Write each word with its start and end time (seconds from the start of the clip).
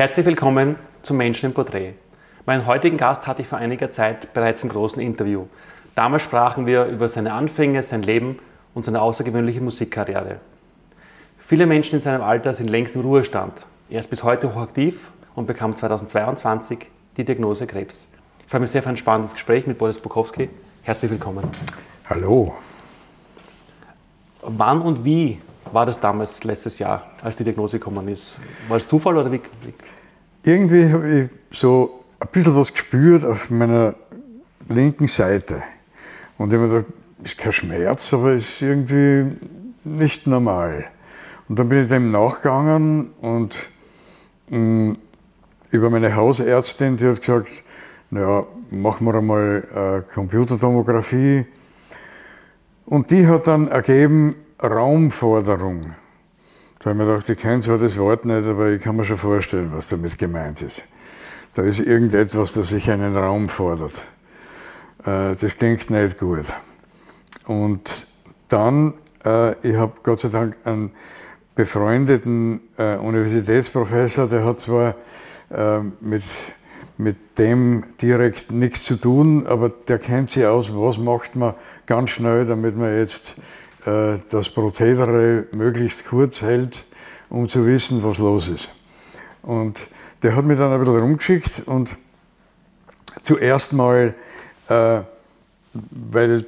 Herzlich 0.00 0.24
willkommen 0.24 0.76
zum 1.02 1.18
Menschen 1.18 1.44
im 1.44 1.52
Porträt. 1.52 1.92
Meinen 2.46 2.64
heutigen 2.64 2.96
Gast 2.96 3.26
hatte 3.26 3.42
ich 3.42 3.48
vor 3.48 3.58
einiger 3.58 3.90
Zeit 3.90 4.32
bereits 4.32 4.62
im 4.62 4.70
großen 4.70 5.02
Interview. 5.02 5.44
Damals 5.94 6.22
sprachen 6.22 6.64
wir 6.64 6.86
über 6.86 7.06
seine 7.06 7.34
Anfänge, 7.34 7.82
sein 7.82 8.02
Leben 8.02 8.38
und 8.72 8.86
seine 8.86 9.02
außergewöhnliche 9.02 9.60
Musikkarriere. 9.60 10.36
Viele 11.36 11.66
Menschen 11.66 11.96
in 11.96 12.00
seinem 12.00 12.22
Alter 12.22 12.54
sind 12.54 12.70
längst 12.70 12.94
im 12.94 13.02
Ruhestand. 13.02 13.66
Er 13.90 14.00
ist 14.00 14.08
bis 14.08 14.22
heute 14.22 14.54
hochaktiv 14.54 15.10
und 15.34 15.46
bekam 15.46 15.76
2022 15.76 16.78
die 17.18 17.24
Diagnose 17.26 17.66
Krebs. 17.66 18.08
Ich 18.46 18.50
freue 18.50 18.62
mich 18.62 18.70
sehr 18.70 18.80
auf 18.80 18.86
ein 18.86 18.96
spannendes 18.96 19.34
Gespräch 19.34 19.66
mit 19.66 19.76
Boris 19.76 19.98
Bukowski. 19.98 20.48
Herzlich 20.80 21.10
willkommen. 21.10 21.44
Hallo. 22.08 22.54
Wann 24.40 24.80
und 24.80 25.04
wie 25.04 25.40
war 25.72 25.86
das 25.86 26.00
damals 26.00 26.44
letztes 26.44 26.78
Jahr, 26.78 27.06
als 27.22 27.36
die 27.36 27.44
Diagnose 27.44 27.78
gekommen 27.78 28.08
ist? 28.08 28.38
War 28.68 28.76
es 28.76 28.88
Zufall 28.88 29.16
oder 29.16 29.30
wie? 29.30 29.40
Irgendwie 30.42 30.90
habe 30.90 31.30
ich 31.50 31.56
so 31.58 32.02
ein 32.18 32.28
bisschen 32.32 32.56
was 32.56 32.72
gespürt 32.72 33.24
auf 33.24 33.50
meiner 33.50 33.94
linken 34.68 35.08
Seite. 35.08 35.62
Und 36.38 36.52
ich 36.52 36.58
habe 36.58 36.68
mir 36.68 36.74
gedacht, 36.74 36.92
ist 37.22 37.38
kein 37.38 37.52
Schmerz, 37.52 38.12
aber 38.14 38.32
ist 38.32 38.62
irgendwie 38.62 39.36
nicht 39.84 40.26
normal. 40.26 40.86
Und 41.48 41.58
dann 41.58 41.68
bin 41.68 41.82
ich 41.82 41.88
dem 41.88 42.10
nachgegangen 42.10 43.10
und 43.20 43.56
mh, 44.48 44.58
mm, 44.58 44.98
über 45.72 45.90
meine 45.90 46.16
Hausärztin, 46.16 46.96
die 46.96 47.06
hat 47.06 47.20
gesagt, 47.20 47.62
naja, 48.10 48.44
machen 48.70 49.06
wir 49.06 49.14
einmal 49.14 50.04
äh, 50.08 50.12
Computertomographie. 50.12 51.46
Und 52.86 53.10
die 53.10 53.26
hat 53.26 53.46
dann 53.46 53.68
ergeben 53.68 54.34
Raumforderung. 54.62 55.94
Da 56.78 56.90
habe 56.90 56.98
ich 56.98 57.06
mir 57.06 57.12
gedacht, 57.12 57.28
ich 57.28 57.38
kenne 57.38 57.60
zwar 57.60 57.78
das 57.78 57.96
Wort 57.98 58.24
nicht, 58.24 58.46
aber 58.46 58.70
ich 58.70 58.82
kann 58.82 58.96
mir 58.96 59.04
schon 59.04 59.16
vorstellen, 59.16 59.70
was 59.74 59.88
damit 59.88 60.18
gemeint 60.18 60.62
ist. 60.62 60.84
Da 61.54 61.62
ist 61.62 61.80
irgendetwas, 61.80 62.54
das 62.54 62.68
sich 62.68 62.90
einen 62.90 63.16
Raum 63.16 63.48
fordert. 63.48 64.04
Äh, 65.04 65.34
das 65.34 65.56
klingt 65.56 65.90
nicht 65.90 66.18
gut. 66.18 66.46
Und 67.46 68.06
dann, 68.48 68.94
äh, 69.24 69.52
ich 69.66 69.76
habe 69.76 69.92
Gott 70.02 70.20
sei 70.20 70.28
Dank 70.28 70.56
einen 70.64 70.92
befreundeten 71.54 72.60
äh, 72.78 72.96
Universitätsprofessor, 72.96 74.26
der 74.28 74.44
hat 74.44 74.60
zwar 74.60 74.94
mit, 76.00 76.22
mit 76.96 77.16
dem 77.36 77.82
direkt 78.00 78.52
nichts 78.52 78.84
zu 78.84 78.94
tun, 78.94 79.48
aber 79.48 79.68
der 79.68 79.98
kennt 79.98 80.30
sich 80.30 80.46
aus, 80.46 80.72
was 80.72 80.96
macht 80.96 81.34
man 81.34 81.54
ganz 81.86 82.10
schnell, 82.10 82.44
damit 82.44 82.76
man 82.76 82.96
jetzt 82.96 83.34
das 83.84 84.48
Prozedere 84.50 85.46
möglichst 85.52 86.06
kurz 86.06 86.42
hält, 86.42 86.84
um 87.30 87.48
zu 87.48 87.66
wissen, 87.66 88.02
was 88.02 88.18
los 88.18 88.48
ist. 88.48 88.70
Und 89.42 89.88
der 90.22 90.36
hat 90.36 90.44
mich 90.44 90.58
dann 90.58 90.72
ein 90.72 90.78
bisschen 90.80 90.98
rumgeschickt 90.98 91.62
und 91.66 91.96
zuerst 93.22 93.72
mal, 93.72 94.14
äh, 94.68 95.00
weil 95.72 96.46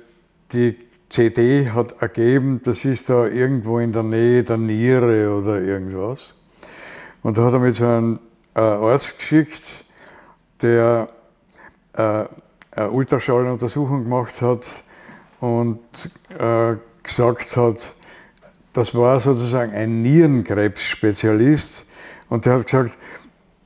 die 0.53 0.77
CD 1.09 1.71
hat 1.71 2.01
ergeben, 2.03 2.61
das 2.65 2.85
ist 2.85 3.11
da 3.11 3.27
irgendwo 3.27 3.79
in 3.79 3.93
der 3.93 4.03
Nähe 4.03 4.43
der 4.43 4.57
Niere 4.57 5.35
oder 5.35 5.61
irgendwas. 5.61 6.35
Und 7.23 7.39
da 7.39 7.45
hat 7.45 7.53
er 7.53 7.59
mich 7.59 7.77
zu 7.77 7.87
einem 7.87 8.19
äh, 8.55 8.61
Arzt 8.61 9.19
geschickt, 9.19 9.85
der 10.61 11.09
äh, 11.95 12.25
eine 12.71 12.91
Ultraschalluntersuchung 12.91 14.05
gemacht 14.05 14.41
hat 14.43 14.83
und 15.41 16.11
äh, 16.39 16.77
gesagt 17.03 17.57
hat, 17.57 17.97
das 18.73 18.95
war 18.95 19.21
sozusagen 19.21 19.73
ein 19.73 20.03
Nierenkrebsspezialist 20.03 21.87
und 22.29 22.47
der 22.47 22.55
hat 22.55 22.67
gesagt, 22.67 22.97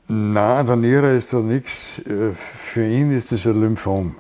na, 0.09 0.63
der 0.63 0.77
Niere 0.77 1.15
ist 1.15 1.33
da 1.33 1.39
nichts, 1.39 1.99
äh, 2.01 2.33
für 2.33 2.87
ihn 2.87 3.13
ist 3.13 3.33
das 3.33 3.47
ein 3.47 3.61
Lymphom. 3.61 4.17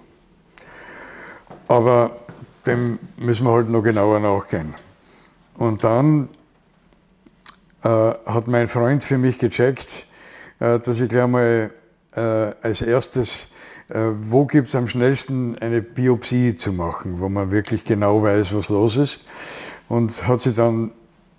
Aber 1.68 2.18
dem 2.66 2.98
müssen 3.16 3.46
wir 3.46 3.52
halt 3.52 3.68
noch 3.68 3.82
genauer 3.82 4.20
nachgehen. 4.20 4.74
Und 5.56 5.84
dann 5.84 6.28
äh, 7.82 7.88
hat 7.88 8.46
mein 8.46 8.66
Freund 8.66 9.04
für 9.04 9.18
mich 9.18 9.38
gecheckt, 9.38 10.06
äh, 10.58 10.78
dass 10.78 11.00
ich 11.00 11.08
gleich 11.08 11.26
mal 11.28 11.70
äh, 12.14 12.20
als 12.20 12.82
erstes, 12.82 13.48
wo 13.88 14.46
gibt 14.46 14.68
es 14.68 14.74
am 14.74 14.88
schnellsten 14.88 15.56
eine 15.58 15.80
Biopsie 15.80 16.56
zu 16.56 16.72
machen, 16.72 17.20
wo 17.20 17.28
man 17.28 17.50
wirklich 17.50 17.84
genau 17.84 18.22
weiß, 18.22 18.54
was 18.54 18.68
los 18.68 18.96
ist. 18.96 19.20
Und 19.88 20.26
hat 20.26 20.40
sich 20.40 20.56
dann 20.56 20.90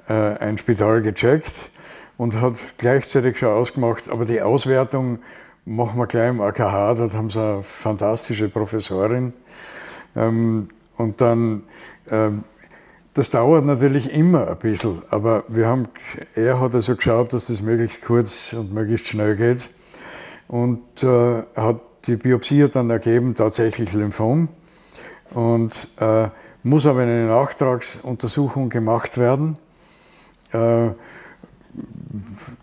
äh, 0.08 0.14
ein 0.14 0.58
Spital 0.58 1.02
gecheckt 1.02 1.70
und 2.18 2.40
hat 2.40 2.76
gleichzeitig 2.78 3.38
schon 3.38 3.50
ausgemacht, 3.50 4.10
aber 4.10 4.26
die 4.26 4.42
Auswertung 4.42 5.20
machen 5.66 6.00
wir 6.00 6.08
gleich 6.08 6.30
im 6.30 6.42
AKH, 6.42 6.96
dort 6.96 7.14
haben 7.14 7.30
sie 7.30 7.42
eine 7.42 7.64
fantastische 7.64 8.50
Professorin. 8.50 9.34
Ähm, 10.16 10.70
und 10.96 11.22
dann, 11.22 11.64
ähm, 12.10 12.44
das 13.14 13.30
dauert 13.30 13.66
natürlich 13.66 14.12
immer 14.12 14.48
ein 14.48 14.58
bisschen, 14.58 15.02
aber 15.10 15.44
wir 15.48 15.68
haben, 15.68 15.88
er 16.36 16.60
hat 16.60 16.74
also 16.74 16.96
geschaut, 16.96 17.34
dass 17.34 17.48
das 17.48 17.62
möglichst 17.62 18.02
kurz 18.02 18.54
und 18.54 18.74
möglichst 18.74 19.08
schnell 19.08 19.36
geht. 19.36 19.70
Und 20.48 21.04
äh, 21.04 21.44
hat 21.56 21.82
die 22.08 22.16
Biopsie 22.16 22.64
hat 22.64 22.76
dann 22.76 22.90
ergeben, 22.90 23.36
tatsächlich 23.36 23.94
Lymphom. 23.94 24.48
Und 25.32 25.90
äh, 26.00 26.30
muss 26.64 26.86
aber 26.86 27.02
eine 27.02 27.28
Nachtragsuntersuchung 27.28 28.70
gemacht 28.70 29.18
werden. 29.18 29.58
Äh, 30.52 30.90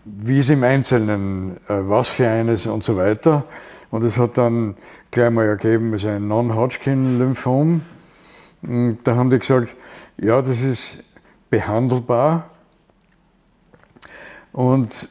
wie 0.03 0.39
es 0.39 0.49
im 0.49 0.63
Einzelnen, 0.63 1.57
äh, 1.67 1.73
was 1.87 2.09
für 2.09 2.27
eines 2.27 2.67
und 2.67 2.83
so 2.83 2.97
weiter. 2.97 3.45
Und 3.91 4.03
es 4.03 4.17
hat 4.17 4.37
dann 4.37 4.75
gleich 5.11 5.31
mal 5.31 5.45
ergeben, 5.45 5.93
es 5.93 6.03
ist 6.03 6.09
ein 6.09 6.27
Non-Hodgkin-Lymphom. 6.27 7.81
Da 8.61 9.15
haben 9.15 9.29
die 9.29 9.39
gesagt, 9.39 9.75
ja, 10.17 10.41
das 10.41 10.61
ist 10.61 11.03
behandelbar. 11.49 12.49
Und 14.51 15.07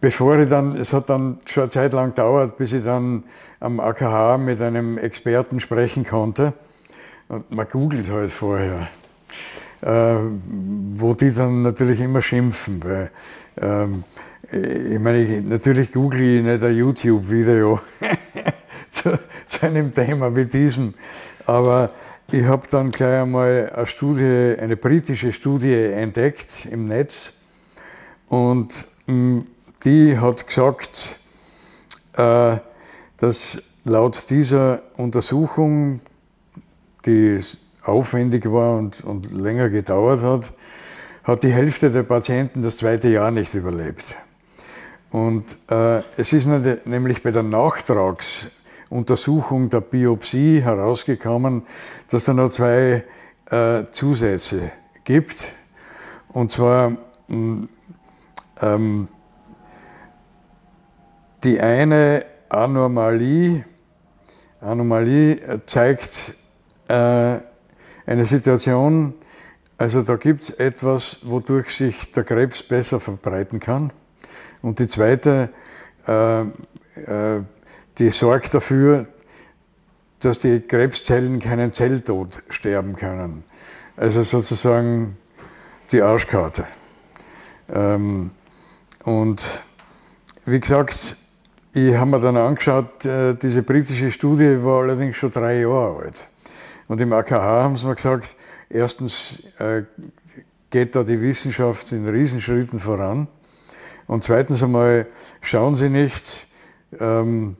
bevor 0.00 0.38
ich 0.38 0.48
dann, 0.48 0.76
es 0.76 0.92
hat 0.92 1.08
dann 1.08 1.40
schon 1.46 1.64
eine 1.64 1.70
Zeit 1.70 1.92
lang 1.94 2.10
gedauert, 2.10 2.58
bis 2.58 2.72
ich 2.72 2.84
dann 2.84 3.24
am 3.60 3.80
AKH 3.80 4.38
mit 4.38 4.60
einem 4.60 4.98
Experten 4.98 5.60
sprechen 5.60 6.04
konnte. 6.04 6.52
Und 7.28 7.50
man 7.50 7.66
googelt 7.68 8.10
halt 8.10 8.30
vorher, 8.30 8.88
äh, 9.82 10.16
wo 10.94 11.14
die 11.14 11.32
dann 11.32 11.62
natürlich 11.62 12.00
immer 12.00 12.22
schimpfen, 12.22 12.82
weil 12.82 13.10
ähm, 13.60 14.04
ich 14.50 14.98
meine, 14.98 15.20
ich, 15.20 15.44
natürlich 15.44 15.92
google 15.92 16.20
ich 16.20 16.42
nicht 16.42 16.64
ein 16.64 16.74
YouTube-Video 16.74 17.80
zu, 18.90 19.18
zu, 19.46 19.66
einem 19.66 19.92
Thema 19.92 20.34
wie 20.34 20.46
diesem, 20.46 20.94
aber 21.44 21.92
ich 22.32 22.44
habe 22.44 22.66
dann 22.70 22.90
gleich 22.90 23.22
einmal 23.22 23.70
eine 23.74 23.86
Studie, 23.86 24.56
eine 24.58 24.76
britische 24.76 25.32
Studie 25.32 25.74
entdeckt 25.74 26.66
im 26.70 26.86
Netz 26.86 27.34
und 28.28 28.86
mh, 29.06 29.14
hm, 29.14 29.46
die 29.84 30.18
hat 30.18 30.46
gesagt, 30.46 31.18
äh, 32.16 32.56
dass 33.18 33.62
laut 33.84 34.30
dieser 34.30 34.80
Untersuchung, 34.96 36.00
die 37.04 37.38
aufwendig 37.84 38.50
war 38.50 38.78
und, 38.78 39.04
und 39.04 39.30
länger 39.32 39.68
gedauert 39.68 40.22
hat, 40.22 40.54
hat 41.24 41.42
die 41.42 41.52
Hälfte 41.52 41.90
der 41.90 42.04
Patienten 42.04 42.62
das 42.62 42.78
zweite 42.78 43.08
Jahr 43.08 43.30
nicht 43.30 43.52
überlebt. 43.54 44.16
Und 45.10 45.58
äh, 45.70 45.98
es 46.16 46.32
ist 46.32 46.46
nämlich 46.46 47.22
bei 47.22 47.30
der 47.30 47.42
Nachtragsuntersuchung 47.42 49.68
der 49.70 49.80
Biopsie 49.80 50.62
herausgekommen, 50.62 51.62
dass 52.10 52.24
da 52.24 52.34
noch 52.34 52.50
zwei 52.50 53.04
äh, 53.50 53.84
Zusätze 53.90 54.72
gibt. 55.04 55.52
Und 56.28 56.52
zwar 56.52 56.90
mm, 57.28 57.64
ähm, 58.60 59.08
die 61.44 61.60
eine 61.60 62.24
Anomalie, 62.48 63.64
Anomalie 64.60 65.60
zeigt 65.66 66.34
äh, 66.88 67.38
eine 68.06 68.24
Situation, 68.24 69.14
also 69.76 70.02
da 70.02 70.16
gibt 70.16 70.44
es 70.44 70.50
etwas, 70.50 71.20
wodurch 71.22 71.70
sich 71.70 72.10
der 72.10 72.24
Krebs 72.24 72.62
besser 72.62 72.98
verbreiten 73.00 73.60
kann. 73.60 73.92
Und 74.62 74.80
die 74.80 74.88
zweite, 74.88 75.50
äh, 76.06 76.40
äh, 76.40 77.42
die 77.98 78.10
sorgt 78.10 78.54
dafür, 78.54 79.06
dass 80.20 80.38
die 80.38 80.60
Krebszellen 80.60 81.38
keinen 81.38 81.72
Zelltod 81.72 82.42
sterben 82.48 82.96
können. 82.96 83.44
Also 83.96 84.22
sozusagen 84.22 85.16
die 85.92 86.02
Arschkarte. 86.02 86.66
Ähm, 87.72 88.32
und 89.04 89.64
wie 90.44 90.58
gesagt, 90.58 91.16
ich 91.72 91.94
habe 91.94 92.10
mir 92.10 92.20
dann 92.20 92.36
angeschaut, 92.36 93.04
äh, 93.04 93.34
diese 93.34 93.62
britische 93.62 94.10
Studie 94.10 94.62
war 94.62 94.82
allerdings 94.82 95.16
schon 95.16 95.30
drei 95.30 95.60
Jahre 95.60 96.04
alt. 96.04 96.28
Und 96.88 97.00
im 97.00 97.12
AKH 97.12 97.40
haben 97.40 97.76
sie 97.76 97.86
mir 97.86 97.94
gesagt, 97.94 98.36
erstens 98.70 99.42
äh, 99.58 99.82
geht 100.70 100.96
da 100.96 101.02
die 101.02 101.20
Wissenschaft 101.20 101.92
in 101.92 102.08
Riesenschritten 102.08 102.78
voran. 102.78 103.28
Und 104.06 104.24
zweitens 104.24 104.62
einmal, 104.62 105.06
schauen 105.42 105.76
Sie 105.76 105.90
nicht, 105.90 106.46
ähm, 106.98 107.56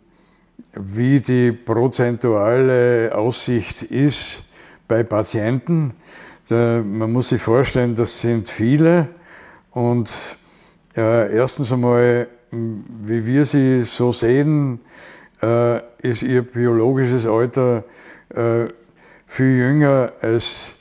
wie 0.72 1.20
die 1.20 1.52
prozentuale 1.52 3.14
Aussicht 3.14 3.82
ist 3.82 4.44
bei 4.86 5.02
Patienten. 5.02 5.94
Man 6.48 7.12
muss 7.12 7.28
sich 7.28 7.42
vorstellen, 7.42 7.94
das 7.94 8.22
sind 8.22 8.48
viele 8.48 9.08
und 9.72 10.38
äh, 10.96 11.36
erstens 11.36 11.70
einmal, 11.72 12.28
wie 12.50 13.26
wir 13.26 13.44
sie 13.44 13.82
so 13.82 14.12
sehen, 14.12 14.80
äh, 15.42 15.80
ist 16.02 16.22
ihr 16.22 16.42
biologisches 16.42 17.26
Alter 17.26 17.84
äh, 18.30 18.66
viel 19.26 19.56
jünger 19.56 20.12
als 20.20 20.76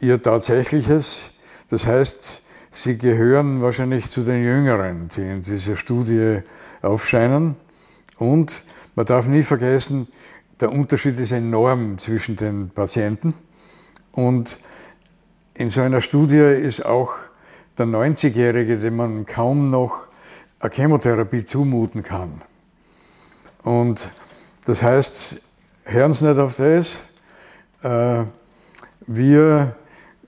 ihr 0.00 0.22
tatsächliches. 0.22 1.30
Das 1.68 1.86
heißt, 1.86 2.42
sie 2.70 2.98
gehören 2.98 3.60
wahrscheinlich 3.62 4.10
zu 4.10 4.22
den 4.22 4.42
Jüngeren, 4.42 5.08
die 5.08 5.22
in 5.22 5.42
dieser 5.42 5.76
Studie 5.76 6.40
aufscheinen. 6.82 7.56
Und 8.18 8.64
man 8.94 9.06
darf 9.06 9.28
nie 9.28 9.42
vergessen, 9.42 10.08
der 10.60 10.72
Unterschied 10.72 11.18
ist 11.18 11.32
enorm 11.32 11.98
zwischen 11.98 12.36
den 12.36 12.70
Patienten. 12.70 13.34
Und 14.12 14.60
in 15.54 15.68
so 15.68 15.80
einer 15.80 16.00
Studie 16.00 16.38
ist 16.38 16.84
auch 16.84 17.12
der 17.78 17.86
90-Jährige, 17.86 18.78
dem 18.78 18.96
man 18.96 19.26
kaum 19.26 19.70
noch 19.70 20.09
eine 20.60 20.72
Chemotherapie 20.72 21.44
zumuten 21.44 22.02
kann. 22.02 22.42
Und 23.62 24.12
das 24.66 24.82
heißt, 24.82 25.40
hören 25.84 26.12
Sie 26.12 26.28
nicht 26.28 26.38
auf 26.38 26.56
das. 26.56 27.04
Äh, 27.82 28.24
wir, 29.06 29.74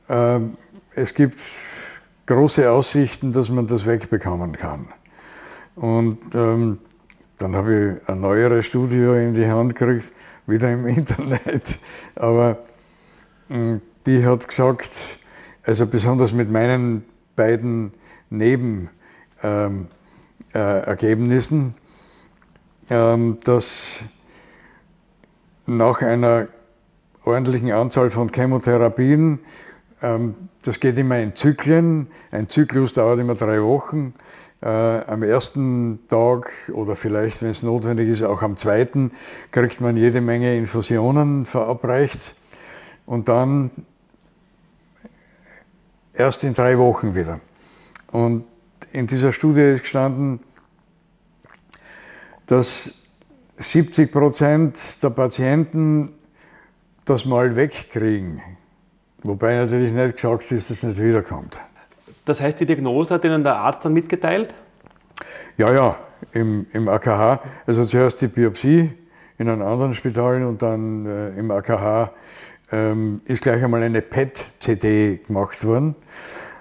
äh, 0.08 0.40
es 0.94 1.14
gibt 1.14 1.42
große 2.26 2.70
Aussichten, 2.70 3.32
dass 3.32 3.50
man 3.50 3.66
das 3.66 3.86
wegbekommen 3.86 4.52
kann. 4.52 4.88
Und 5.76 6.34
ähm, 6.34 6.78
dann 7.38 7.56
habe 7.56 7.98
ich 8.02 8.08
eine 8.08 8.20
neuere 8.20 8.62
Studie 8.62 9.04
in 9.04 9.34
die 9.34 9.46
Hand 9.46 9.74
gekriegt, 9.74 10.12
wieder 10.46 10.72
im 10.72 10.86
Internet. 10.88 11.78
Aber 12.14 12.58
äh, 13.48 13.78
die 14.06 14.24
hat 14.24 14.48
gesagt, 14.48 15.18
also 15.64 15.86
besonders 15.86 16.32
mit 16.32 16.50
meinen 16.50 17.04
beiden 17.36 17.92
Nebenergebnissen, 18.30 18.90
ähm, 19.42 19.88
dass 22.88 24.04
nach 25.66 26.02
einer 26.02 26.48
ordentlichen 27.24 27.72
Anzahl 27.72 28.10
von 28.10 28.28
Chemotherapien, 28.28 29.40
ähm, 30.02 30.34
das 30.64 30.80
geht 30.80 30.98
immer 30.98 31.18
in 31.18 31.34
Zyklen, 31.34 32.08
ein 32.30 32.48
Zyklus 32.48 32.92
dauert 32.92 33.20
immer 33.20 33.34
drei 33.34 33.62
Wochen, 33.62 34.14
äh, 34.60 34.66
am 34.66 35.22
ersten 35.22 36.00
Tag 36.08 36.52
oder 36.72 36.94
vielleicht, 36.94 37.42
wenn 37.42 37.50
es 37.50 37.62
notwendig 37.62 38.08
ist, 38.08 38.22
auch 38.22 38.42
am 38.42 38.56
zweiten, 38.56 39.12
kriegt 39.50 39.80
man 39.80 39.96
jede 39.96 40.20
Menge 40.20 40.56
Infusionen 40.56 41.46
verabreicht 41.46 42.36
und 43.06 43.28
dann 43.28 43.70
erst 46.12 46.44
in 46.44 46.54
drei 46.54 46.78
Wochen 46.78 47.14
wieder. 47.14 47.40
Und 48.10 48.44
in 48.92 49.06
dieser 49.06 49.32
Studie 49.32 49.62
ist 49.62 49.82
gestanden, 49.82 50.40
dass 52.46 52.94
70 53.56 54.12
Prozent 54.12 55.02
der 55.02 55.10
Patienten 55.10 56.14
das 57.04 57.24
mal 57.24 57.56
wegkriegen. 57.56 58.42
Wobei 59.22 59.56
natürlich 59.56 59.92
nicht 59.92 60.16
gesagt 60.16 60.50
ist, 60.52 60.70
dass 60.70 60.78
es 60.78 60.82
nicht 60.82 61.02
wiederkommt. 61.02 61.60
Das 62.24 62.40
heißt, 62.40 62.60
die 62.60 62.66
Diagnose 62.66 63.14
hat 63.14 63.24
Ihnen 63.24 63.42
der 63.42 63.56
Arzt 63.56 63.84
dann 63.84 63.92
mitgeteilt? 63.92 64.54
Ja, 65.56 65.72
ja, 65.72 65.98
im, 66.32 66.66
im 66.72 66.88
AKH. 66.88 67.40
Also 67.66 67.84
zuerst 67.84 68.20
die 68.20 68.28
Biopsie 68.28 68.90
in 69.38 69.48
einem 69.48 69.62
anderen 69.62 69.94
Spital 69.94 70.44
und 70.44 70.62
dann 70.62 71.06
äh, 71.06 71.30
im 71.30 71.50
AKH 71.50 72.12
ähm, 72.70 73.20
ist 73.24 73.42
gleich 73.42 73.62
einmal 73.62 73.82
eine 73.82 74.02
PET-CD 74.02 75.20
gemacht 75.26 75.64
worden. 75.64 75.94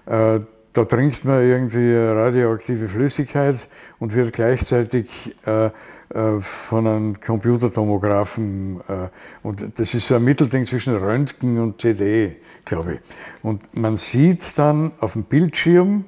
Äh, 0.05 0.41
da 0.73 0.85
trinkt 0.85 1.25
man 1.25 1.43
irgendwie 1.43 1.93
radioaktive 1.93 2.87
Flüssigkeit 2.87 3.67
und 3.99 4.15
wird 4.15 4.33
gleichzeitig 4.33 5.35
äh, 5.45 5.69
äh, 6.13 6.41
von 6.41 6.87
einem 6.87 7.21
Computertomographen, 7.21 8.81
äh, 8.87 9.07
und 9.43 9.79
das 9.79 9.93
ist 9.93 10.07
so 10.07 10.15
ein 10.15 10.23
Mittelding 10.23 10.65
zwischen 10.65 10.95
Röntgen 10.95 11.57
und 11.57 11.79
CD, 11.79 12.35
glaube 12.65 12.95
ich. 12.95 12.99
Und 13.43 13.75
man 13.75 13.95
sieht 13.95 14.57
dann 14.57 14.91
auf 14.99 15.13
dem 15.13 15.23
Bildschirm 15.23 16.03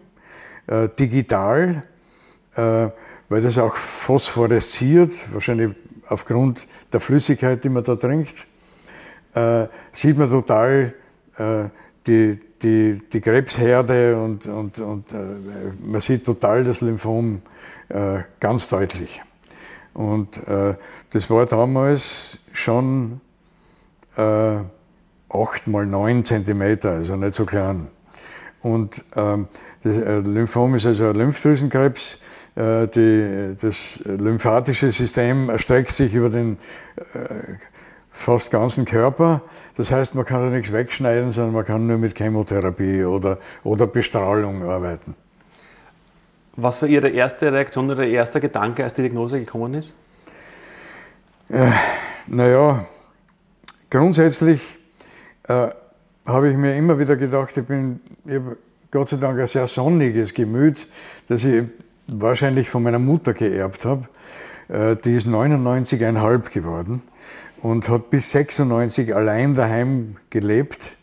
äh, 0.68 0.90
digital, 0.90 1.84
äh, 2.56 2.90
weil 3.30 3.42
das 3.42 3.58
auch 3.58 3.76
phosphoresziert, 3.76 5.34
wahrscheinlich 5.34 5.72
aufgrund 6.08 6.68
der 6.92 7.00
Flüssigkeit, 7.00 7.64
die 7.64 7.70
man 7.70 7.84
da 7.84 7.96
trinkt, 7.96 8.46
äh, 9.36 9.68
sieht 9.92 10.18
man 10.18 10.30
total 10.30 10.94
die, 12.06 12.40
die, 12.64 13.02
die 13.12 13.22
Krebsherde 13.22 14.18
und, 14.18 14.46
und, 14.48 14.80
und 14.80 15.12
äh, 15.12 15.18
man 15.80 16.02
sieht 16.02 16.26
total 16.26 16.64
das 16.64 16.82
Lymphom 16.82 17.42
äh, 17.90 18.20
ganz 18.40 18.70
deutlich. 18.70 19.22
Und 19.94 20.48
äh, 20.48 20.76
das 21.12 21.30
war 21.30 21.46
damals 21.46 22.40
schon 22.52 23.22
äh, 24.18 24.58
8 25.30 25.68
mal 25.68 25.86
9 25.86 26.26
Zentimeter, 26.26 26.92
also 26.92 27.16
nicht 27.16 27.36
so 27.36 27.46
klein. 27.46 27.88
Und 28.62 29.04
ähm, 29.16 29.48
das 29.84 29.98
äh, 29.98 30.20
Lymphom 30.20 30.76
ist 30.76 30.86
also 30.86 31.10
ein 31.10 31.16
Lymphdrüsenkrebs. 31.16 32.18
Äh, 32.56 32.88
die, 32.88 33.56
das 33.60 34.00
lymphatische 34.06 34.92
System 34.92 35.50
erstreckt 35.50 35.92
sich 35.92 36.14
über 36.14 36.30
den 36.30 36.58
äh, 37.14 37.56
fast 38.14 38.52
ganzen 38.52 38.86
Körper. 38.86 39.42
Das 39.76 39.92
heißt, 39.92 40.16
man 40.16 40.24
kann 40.24 40.42
da 40.42 40.50
nichts 40.56 40.72
wegschneiden, 40.72 41.32
sondern 41.32 41.54
man 41.54 41.66
kann 41.66 41.88
nur 41.88 41.98
mit 41.98 42.18
Chemotherapie 42.18 43.04
oder, 43.04 43.40
oder 43.64 43.88
Bestrahlung 43.88 44.64
arbeiten. 44.64 45.16
Was 46.56 46.82
war 46.82 46.88
Ihre 46.88 47.10
erste 47.10 47.52
Reaktion 47.52 47.90
oder 47.90 48.06
Ihr 48.06 48.14
erster 48.14 48.40
Gedanke, 48.40 48.84
als 48.84 48.94
die 48.94 49.02
Diagnose 49.02 49.40
gekommen 49.40 49.74
ist? 49.74 49.92
Äh, 51.50 51.72
naja, 52.28 52.86
grundsätzlich 53.90 54.78
äh, 55.48 55.70
habe 56.26 56.50
ich 56.50 56.56
mir 56.56 56.78
immer 56.78 56.98
wieder 57.00 57.16
gedacht, 57.16 57.58
ich 57.58 57.66
bin 57.66 58.00
ich 58.26 58.40
Gott 58.92 59.10
sei 59.10 59.18
Dank 59.18 59.40
ein 59.40 59.48
sehr 59.48 59.66
sonniges 59.66 60.36
Gemüt, 60.36 60.88
das 61.28 61.44
ich 61.44 61.64
wahrscheinlich 62.06 62.70
von 62.70 62.84
meiner 62.84 63.00
Mutter 63.00 63.34
geerbt 63.34 63.86
habe. 63.86 64.08
Äh, 64.70 64.96
die 64.98 65.16
ist 65.16 65.28
99,5 65.28 66.54
geworden 66.54 67.02
und 67.64 67.88
hat 67.88 68.10
bis 68.10 68.32
96 68.32 69.16
allein 69.16 69.56
daheim 69.56 70.18
gelebt 70.30 70.98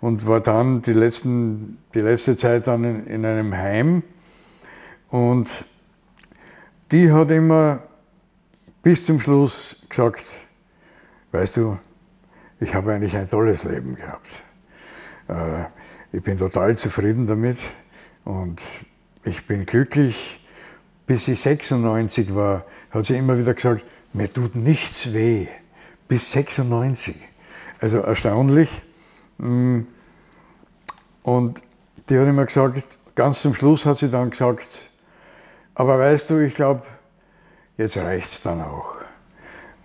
und 0.00 0.26
war 0.26 0.40
dann 0.40 0.80
die, 0.80 0.94
letzten, 0.94 1.76
die 1.94 2.00
letzte 2.00 2.38
Zeit 2.38 2.66
dann 2.66 2.84
in, 2.84 3.06
in 3.06 3.26
einem 3.26 3.54
Heim. 3.54 4.02
Und 5.10 5.66
die 6.90 7.12
hat 7.12 7.30
immer 7.30 7.82
bis 8.82 9.04
zum 9.04 9.20
Schluss 9.20 9.84
gesagt, 9.90 10.46
weißt 11.32 11.58
du, 11.58 11.78
ich 12.60 12.74
habe 12.74 12.94
eigentlich 12.94 13.14
ein 13.14 13.28
tolles 13.28 13.64
Leben 13.64 13.96
gehabt. 13.96 14.42
Äh, 15.28 15.64
ich 16.16 16.22
bin 16.22 16.38
total 16.38 16.78
zufrieden 16.78 17.26
damit 17.26 17.58
und 18.24 18.86
ich 19.22 19.46
bin 19.46 19.66
glücklich. 19.66 20.40
Bis 21.06 21.28
ich 21.28 21.40
96 21.40 22.34
war, 22.34 22.64
hat 22.90 23.04
sie 23.04 23.18
immer 23.18 23.36
wieder 23.36 23.52
gesagt, 23.52 23.84
mir 24.14 24.32
tut 24.32 24.56
nichts 24.56 25.12
weh 25.12 25.46
bis 26.08 26.30
96. 26.32 27.16
Also 27.80 27.98
erstaunlich. 27.98 28.82
Mm. 29.38 29.82
Und 31.22 31.62
die 32.08 32.18
hat 32.18 32.28
immer 32.28 32.46
gesagt, 32.46 32.98
ganz 33.14 33.42
zum 33.42 33.54
Schluss 33.54 33.84
hat 33.84 33.98
sie 33.98 34.10
dann 34.10 34.30
gesagt, 34.30 34.90
aber 35.74 35.98
weißt 35.98 36.30
du, 36.30 36.38
ich 36.44 36.54
glaube, 36.54 36.82
jetzt 37.76 37.96
reicht 37.96 38.28
es 38.28 38.42
dann 38.42 38.62
auch. 38.62 38.94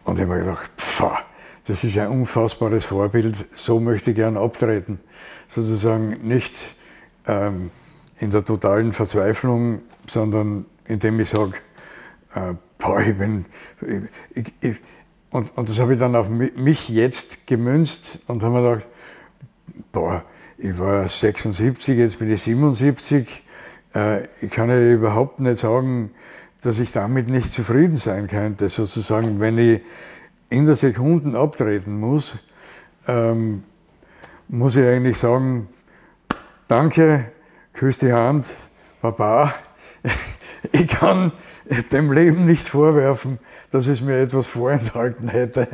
Und 0.03 0.15
ich 0.19 0.21
habe 0.21 0.35
mir 0.35 0.39
gedacht, 0.45 0.71
pfah, 0.77 1.19
das 1.65 1.83
ist 1.83 1.97
ein 1.97 2.07
unfassbares 2.09 2.85
Vorbild, 2.85 3.45
so 3.53 3.79
möchte 3.79 4.11
ich 4.11 4.15
gern 4.15 4.37
abtreten. 4.37 4.99
Sozusagen 5.47 6.27
nicht 6.27 6.75
ähm, 7.27 7.71
in 8.19 8.29
der 8.29 8.45
totalen 8.45 8.93
Verzweiflung, 8.93 9.81
sondern 10.07 10.65
indem 10.85 11.19
ich 11.19 11.29
sage, 11.29 11.53
äh, 12.35 12.53
boah, 12.77 13.01
ich 13.01 13.17
bin, 13.17 13.45
ich, 14.33 14.53
ich, 14.61 14.77
und, 15.31 15.57
und 15.57 15.69
das 15.69 15.79
habe 15.79 15.93
ich 15.93 15.99
dann 15.99 16.15
auf 16.15 16.29
mich 16.29 16.89
jetzt 16.89 17.47
gemünzt 17.47 18.19
und 18.27 18.43
habe 18.43 18.53
mir 18.53 18.69
gedacht, 18.69 18.87
boah, 19.91 20.23
ich 20.57 20.77
war 20.77 21.07
76, 21.07 21.97
jetzt 21.97 22.19
bin 22.19 22.31
ich 22.31 22.41
77. 22.41 23.43
Äh, 23.95 24.25
ich 24.41 24.51
kann 24.51 24.69
ja 24.69 24.79
überhaupt 24.79 25.39
nicht 25.39 25.59
sagen, 25.59 26.11
dass 26.61 26.79
ich 26.79 26.91
damit 26.91 27.29
nicht 27.29 27.47
zufrieden 27.47 27.95
sein 27.95 28.27
könnte. 28.27 28.69
Sozusagen, 28.69 29.39
wenn 29.39 29.57
ich 29.57 29.81
in 30.49 30.65
der 30.65 30.75
Sekunde 30.75 31.39
abtreten 31.39 31.99
muss, 31.99 32.37
ähm, 33.07 33.63
muss 34.49 34.75
ich 34.75 34.85
eigentlich 34.85 35.17
sagen, 35.17 35.69
danke, 36.67 37.31
küsse 37.73 38.07
die 38.07 38.13
Hand, 38.13 38.53
Papa, 39.01 39.53
ich 40.71 40.87
kann 40.87 41.31
dem 41.91 42.11
Leben 42.11 42.45
nicht 42.45 42.67
vorwerfen, 42.67 43.39
dass 43.71 43.87
es 43.87 44.01
mir 44.01 44.19
etwas 44.19 44.47
vorenthalten 44.47 45.29
hätte. 45.29 45.67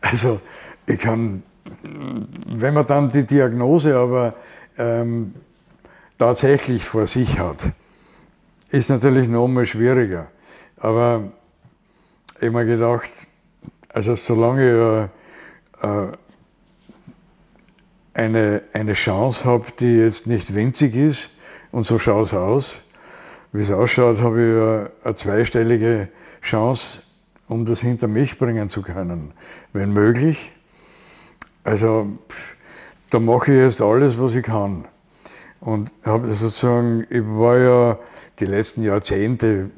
Also 0.00 0.40
ich 0.86 0.98
kann, 0.98 1.42
wenn 1.82 2.74
man 2.74 2.86
dann 2.86 3.10
die 3.10 3.24
Diagnose 3.24 3.96
aber 3.96 4.34
ähm, 4.78 5.34
tatsächlich 6.18 6.84
vor 6.84 7.06
sich 7.06 7.38
hat, 7.38 7.70
ist 8.70 8.90
natürlich 8.90 9.28
noch 9.28 9.48
mal 9.48 9.66
schwieriger. 9.66 10.26
Aber 10.78 11.32
ich 12.36 12.48
habe 12.48 12.50
mir 12.50 12.64
gedacht, 12.64 13.10
also 13.88 14.14
solange 14.14 15.08
ich 15.80 15.86
äh, 15.86 16.16
eine, 18.14 18.62
eine 18.72 18.92
Chance 18.94 19.44
habe, 19.44 19.66
die 19.78 19.96
jetzt 19.96 20.26
nicht 20.26 20.54
winzig 20.54 20.96
ist, 20.96 21.30
und 21.70 21.84
so 21.84 21.98
schaut 21.98 22.26
es 22.26 22.34
aus, 22.34 22.82
wie 23.52 23.60
es 23.60 23.70
ausschaut, 23.70 24.20
habe 24.22 24.90
ich 24.94 25.04
eine 25.04 25.14
zweistellige 25.14 26.08
Chance, 26.40 27.00
um 27.48 27.66
das 27.66 27.80
hinter 27.80 28.08
mich 28.08 28.38
bringen 28.38 28.68
zu 28.68 28.82
können, 28.82 29.32
wenn 29.72 29.92
möglich. 29.92 30.52
Also 31.64 32.06
da 33.10 33.20
mache 33.20 33.52
ich 33.52 33.58
jetzt 33.58 33.82
alles, 33.82 34.18
was 34.18 34.34
ich 34.34 34.44
kann. 34.44 34.86
Und 35.60 35.92
habe 36.04 36.32
sozusagen, 36.32 37.06
ich 37.08 37.22
war 37.22 37.58
ja 37.58 37.98
die 38.40 38.46
letzten 38.46 38.82
Jahrzehnte, 38.82 39.70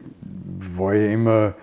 war 0.77 0.95
ich 0.95 1.13
immer, 1.13 1.55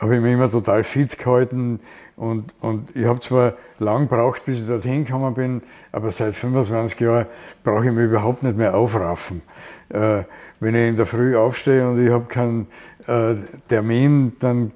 habe 0.00 0.16
ich 0.16 0.22
mich 0.22 0.32
immer 0.32 0.50
total 0.50 0.84
fit 0.84 1.16
gehalten 1.18 1.80
und, 2.16 2.54
und 2.60 2.94
ich 2.96 3.06
habe 3.06 3.20
zwar 3.20 3.54
lang 3.78 4.08
gebraucht, 4.08 4.44
bis 4.44 4.60
ich 4.60 4.66
dorthin 4.66 5.04
gekommen 5.04 5.34
bin, 5.34 5.62
aber 5.92 6.10
seit 6.10 6.34
25 6.34 7.00
Jahren 7.00 7.26
brauche 7.62 7.86
ich 7.86 7.92
mich 7.92 8.04
überhaupt 8.04 8.42
nicht 8.42 8.56
mehr 8.56 8.74
aufraffen. 8.74 9.42
Äh, 9.88 10.22
wenn 10.60 10.74
ich 10.74 10.88
in 10.88 10.96
der 10.96 11.06
Früh 11.06 11.36
aufstehe 11.36 11.88
und 11.88 12.04
ich 12.04 12.10
habe 12.10 12.24
keinen 12.26 12.66
äh, 13.06 13.34
Termin, 13.68 14.32
dann 14.38 14.72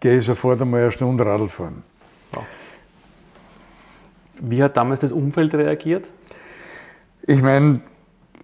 gehe 0.00 0.18
ich 0.18 0.24
sofort 0.24 0.60
einmal 0.60 0.82
eine 0.82 0.92
Stunde 0.92 1.24
Radl 1.24 1.48
fahren. 1.48 1.82
Wie 4.38 4.62
hat 4.62 4.76
damals 4.76 5.00
das 5.00 5.12
Umfeld 5.12 5.54
reagiert? 5.54 6.10
Ich 7.22 7.42
meine, 7.42 7.80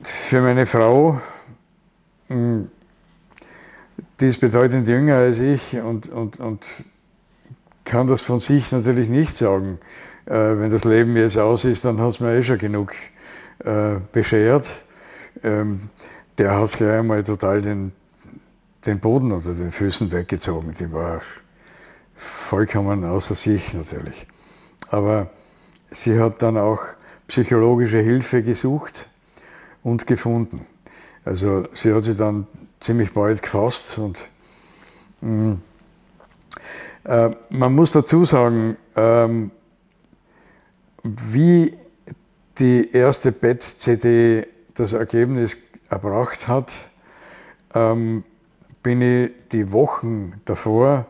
für 0.02 0.40
meine 0.40 0.66
Frau, 0.66 1.20
hm, 2.28 2.70
die 4.22 4.28
ist 4.28 4.38
bedeutend 4.38 4.86
jünger 4.86 5.16
als 5.16 5.40
ich 5.40 5.80
und, 5.80 6.08
und, 6.08 6.38
und 6.38 6.64
kann 7.84 8.06
das 8.06 8.22
von 8.22 8.38
sich 8.38 8.70
natürlich 8.70 9.08
nicht 9.08 9.36
sagen. 9.36 9.80
Äh, 10.26 10.32
wenn 10.32 10.70
das 10.70 10.84
Leben 10.84 11.16
jetzt 11.16 11.38
aus 11.38 11.64
ist, 11.64 11.84
dann 11.84 12.00
hat 12.00 12.10
es 12.10 12.20
mir 12.20 12.36
eh 12.36 12.42
schon 12.42 12.58
genug 12.58 12.92
äh, 13.64 13.96
beschert. 14.12 14.84
Ähm, 15.42 15.90
der 16.38 16.56
hat 16.56 16.72
gleich 16.74 17.00
einmal 17.00 17.24
total 17.24 17.62
den, 17.62 17.90
den 18.86 19.00
Boden 19.00 19.32
unter 19.32 19.54
den 19.54 19.72
Füßen 19.72 20.12
weggezogen. 20.12 20.72
Die 20.78 20.92
war 20.92 21.20
vollkommen 22.14 23.04
außer 23.04 23.34
sich 23.34 23.74
natürlich. 23.74 24.28
Aber 24.88 25.30
sie 25.90 26.20
hat 26.20 26.42
dann 26.42 26.56
auch 26.56 26.80
psychologische 27.26 27.98
Hilfe 27.98 28.44
gesucht 28.44 29.08
und 29.82 30.06
gefunden. 30.06 30.64
Also 31.24 31.66
sie 31.74 31.92
hat 31.92 32.04
sich 32.04 32.16
dann 32.16 32.46
ziemlich 32.82 33.14
bald 33.14 33.40
gefasst 33.42 33.98
und 33.98 34.28
mh, 35.20 35.54
mm, 35.54 35.62
äh, 37.04 37.30
man 37.50 37.74
muss 37.74 37.92
dazu 37.92 38.24
sagen, 38.24 38.76
ähm, 38.96 39.50
wie 41.02 41.76
die 42.58 42.90
erste 42.92 43.32
BET-CD 43.32 44.46
das 44.74 44.92
Ergebnis 44.92 45.56
erbracht 45.88 46.48
hat, 46.48 46.72
ähm, 47.74 48.24
bin 48.82 49.00
ich 49.00 49.30
die 49.50 49.72
Wochen 49.72 50.40
davor, 50.44 51.06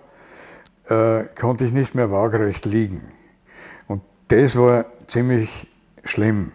äh, 0.88 1.25
konnte 1.38 1.64
ich 1.64 1.73
nicht 1.73 1.95
mehr 1.95 2.11
waagerecht 2.11 2.64
liegen. 2.64 3.02
Und 3.88 4.02
das 4.29 4.57
war 4.57 4.87
ziemlich 5.07 5.69
schlimm. 6.05 6.52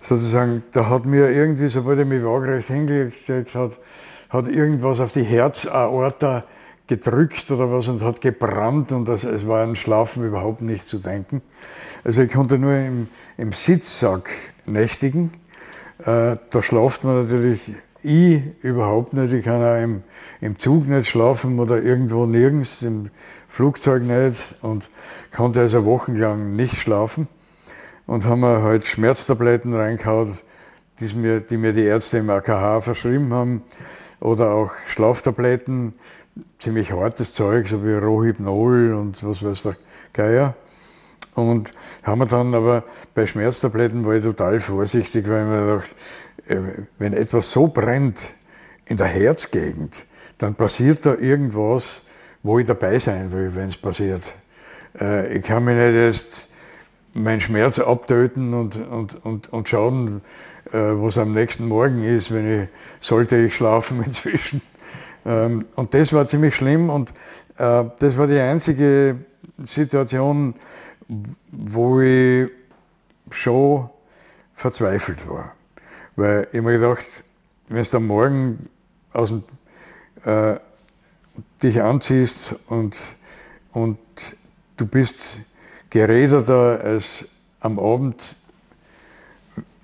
Sozusagen, 0.00 0.62
da 0.72 0.88
hat 0.88 1.04
mir 1.06 1.30
irgendwie, 1.30 1.68
sobald 1.68 1.98
ich 1.98 2.06
mich 2.06 2.22
waagerecht 2.22 2.68
hingelegt 2.68 3.54
hat, 3.54 3.78
hat 4.28 4.48
irgendwas 4.48 5.00
auf 5.00 5.12
die 5.12 5.22
Herzaorta 5.22 6.44
gedrückt 6.86 7.50
oder 7.50 7.70
was 7.70 7.88
und 7.88 8.02
hat 8.02 8.20
gebrannt 8.20 8.92
und 8.92 9.08
das, 9.08 9.24
es 9.24 9.46
war 9.46 9.62
an 9.62 9.74
Schlafen 9.74 10.24
überhaupt 10.24 10.62
nicht 10.62 10.88
zu 10.88 10.98
denken. 10.98 11.42
Also 12.02 12.22
ich 12.22 12.32
konnte 12.32 12.58
nur 12.58 12.74
im, 12.74 13.08
im 13.36 13.52
Sitzsack 13.52 14.30
nächtigen. 14.66 15.32
Äh, 15.98 16.36
da 16.50 16.62
schlaft 16.62 17.04
man 17.04 17.22
natürlich 17.22 17.60
ich 18.00 18.42
überhaupt 18.62 19.12
nicht. 19.12 19.32
Ich 19.32 19.44
kann 19.44 19.62
auch 19.62 19.82
im, 19.82 20.02
im 20.40 20.58
Zug 20.58 20.86
nicht 20.86 21.08
schlafen 21.08 21.58
oder 21.58 21.82
irgendwo 21.82 22.26
nirgends, 22.26 22.82
im 22.82 23.10
Flugzeug 23.48 24.02
nicht 24.02 24.54
und 24.62 24.88
konnte 25.34 25.60
also 25.60 25.84
wochenlang 25.84 26.54
nicht 26.54 26.76
schlafen. 26.76 27.28
Und 28.06 28.24
haben 28.24 28.40
mir 28.40 28.62
halt 28.62 28.86
Schmerztabletten 28.86 29.74
reingehauen, 29.74 30.38
die 31.00 31.14
mir, 31.14 31.40
die 31.40 31.58
mir 31.58 31.72
die 31.72 31.84
Ärzte 31.84 32.18
im 32.18 32.30
AKH 32.30 32.80
verschrieben 32.80 33.34
haben 33.34 33.62
oder 34.20 34.50
auch 34.50 34.72
Schlaftabletten, 34.86 35.94
ziemlich 36.58 36.92
hartes 36.92 37.32
Zeug, 37.34 37.68
so 37.68 37.84
wie 37.84 37.92
Rohypnol 37.92 38.94
und 38.94 39.22
was 39.24 39.42
weiß 39.42 39.62
der 39.64 39.76
Geier. 40.12 40.54
Und 41.34 41.70
haben 42.02 42.20
wir 42.20 42.26
dann 42.26 42.54
aber 42.54 42.84
bei 43.14 43.26
Schmerztabletten 43.26 44.04
war 44.04 44.14
ich 44.14 44.24
total 44.24 44.58
vorsichtig, 44.60 45.28
weil 45.28 45.42
ich 45.42 45.48
mir 45.48 45.66
gedacht, 45.66 45.96
äh, 46.48 46.82
wenn 46.98 47.12
etwas 47.12 47.50
so 47.50 47.68
brennt 47.68 48.34
in 48.86 48.96
der 48.96 49.06
Herzgegend, 49.06 50.04
dann 50.38 50.54
passiert 50.54 51.06
da 51.06 51.14
irgendwas, 51.14 52.06
wo 52.42 52.58
ich 52.58 52.66
dabei 52.66 52.98
sein 52.98 53.30
will, 53.32 53.54
wenn 53.54 53.66
es 53.66 53.76
passiert. 53.76 54.34
Äh, 54.98 55.36
ich 55.36 55.44
kann 55.44 55.64
mich 55.64 55.76
nicht 55.76 55.94
jetzt 55.94 56.50
meinen 57.18 57.40
Schmerz 57.40 57.78
abtöten 57.78 58.54
und, 58.54 58.76
und, 58.76 59.24
und, 59.24 59.52
und 59.52 59.68
schauen, 59.68 60.22
äh, 60.72 60.78
was 60.78 61.18
am 61.18 61.32
nächsten 61.32 61.66
Morgen 61.66 62.04
ist, 62.04 62.32
wenn 62.32 62.62
ich, 62.62 62.68
sollte 63.00 63.36
ich 63.36 63.54
schlafen 63.54 64.02
inzwischen. 64.04 64.62
Ähm, 65.26 65.64
und 65.76 65.94
das 65.94 66.12
war 66.12 66.26
ziemlich 66.26 66.54
schlimm 66.54 66.90
und 66.90 67.12
das 67.60 68.16
war 68.16 68.28
die 68.28 68.38
einzige 68.38 69.16
Situation, 69.56 70.54
wo 71.50 72.00
ich 72.00 72.48
schon 73.30 73.90
verzweifelt 74.54 75.28
war. 75.28 75.54
Weil 76.14 76.46
ich 76.52 76.62
mir 76.62 76.72
gedacht, 76.72 77.24
wenn 77.68 77.82
du 77.82 77.96
am 77.96 78.06
Morgen 78.06 78.68
aus 79.12 79.30
dem, 79.30 79.44
äh, 80.24 80.58
dich 81.62 81.82
anziehst 81.82 82.56
und, 82.68 83.16
und 83.72 83.98
du 84.76 84.86
bist 84.86 85.42
geräderter 85.90 86.80
als 86.82 87.28
am 87.60 87.78
Abend, 87.78 88.36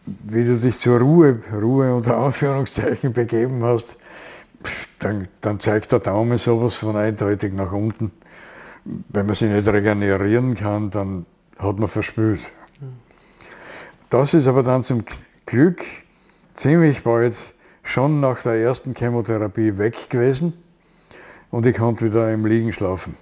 wie 0.05 0.45
du 0.45 0.57
dich 0.57 0.77
zur 0.77 1.01
Ruhe, 1.01 1.41
Ruhe 1.53 1.95
unter 1.95 2.19
Anführungszeichen 2.19 3.13
begeben 3.13 3.63
hast, 3.63 3.99
dann, 4.99 5.29
dann 5.41 5.61
zeigt 5.61 5.93
der 5.93 5.99
Daumen 5.99 6.37
sowas 6.37 6.77
von 6.77 6.97
eindeutig 6.97 7.53
nach 7.53 7.73
unten. 7.73 8.11
Wenn 8.85 9.27
man 9.27 9.35
sich 9.35 9.51
nicht 9.51 9.67
regenerieren 9.67 10.55
kann, 10.55 10.91
dann 10.91 11.27
hat 11.59 11.79
man 11.79 11.89
verspült. 11.89 12.41
Das 14.11 14.35
ist 14.35 14.47
aber 14.47 14.63
dann 14.63 14.85
zum 14.85 15.05
Glück 15.47 15.83
ziemlich 16.53 17.03
bald 17.03 17.55
schon 17.83 18.21
nach 18.21 18.43
der 18.43 18.55
ersten 18.55 18.95
Chemotherapie 18.95 19.77
weg 19.79 20.11
gewesen 20.11 20.55
und 21.51 21.67
ich 21.67 21.77
konnte 21.77 22.05
wieder 22.05 22.33
im 22.33 22.47
Liegen 22.47 22.73
schlafen. 22.73 23.17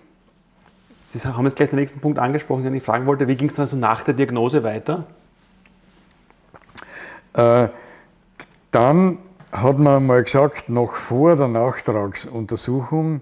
Sie 1.12 1.28
haben 1.28 1.44
jetzt 1.44 1.56
gleich 1.56 1.68
den 1.68 1.78
nächsten 1.78 2.00
Punkt 2.00 2.18
angesprochen, 2.18 2.64
den 2.64 2.74
ich 2.74 2.82
fragen 2.82 3.04
wollte. 3.04 3.28
Wie 3.28 3.36
ging 3.36 3.48
es 3.48 3.54
dann 3.54 3.66
so 3.66 3.76
nach 3.76 4.02
der 4.02 4.14
Diagnose 4.14 4.62
weiter? 4.62 5.06
Äh, 7.34 7.68
dann 8.70 9.18
hat 9.52 9.78
man 9.78 10.06
mal 10.06 10.22
gesagt, 10.22 10.70
noch 10.70 10.94
vor 10.94 11.36
der 11.36 11.48
Nachtragsuntersuchung, 11.48 13.20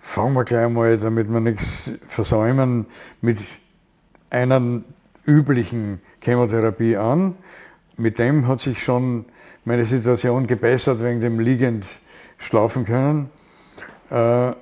fangen 0.00 0.34
wir 0.34 0.44
gleich 0.44 0.68
mal, 0.68 0.98
damit 0.98 1.32
wir 1.32 1.40
nichts 1.40 1.94
versäumen, 2.08 2.84
mit 3.22 3.38
einer 4.28 4.82
üblichen 5.24 6.02
Chemotherapie 6.22 6.98
an. 6.98 7.36
Mit 7.96 8.18
dem 8.18 8.48
hat 8.48 8.60
sich 8.60 8.82
schon 8.82 9.24
meine 9.64 9.84
Situation 9.84 10.46
gebessert 10.46 11.02
wegen 11.02 11.22
dem 11.22 11.40
liegend 11.40 12.00
schlafen 12.36 12.84
können. 12.84 13.30
Äh, 14.10 14.52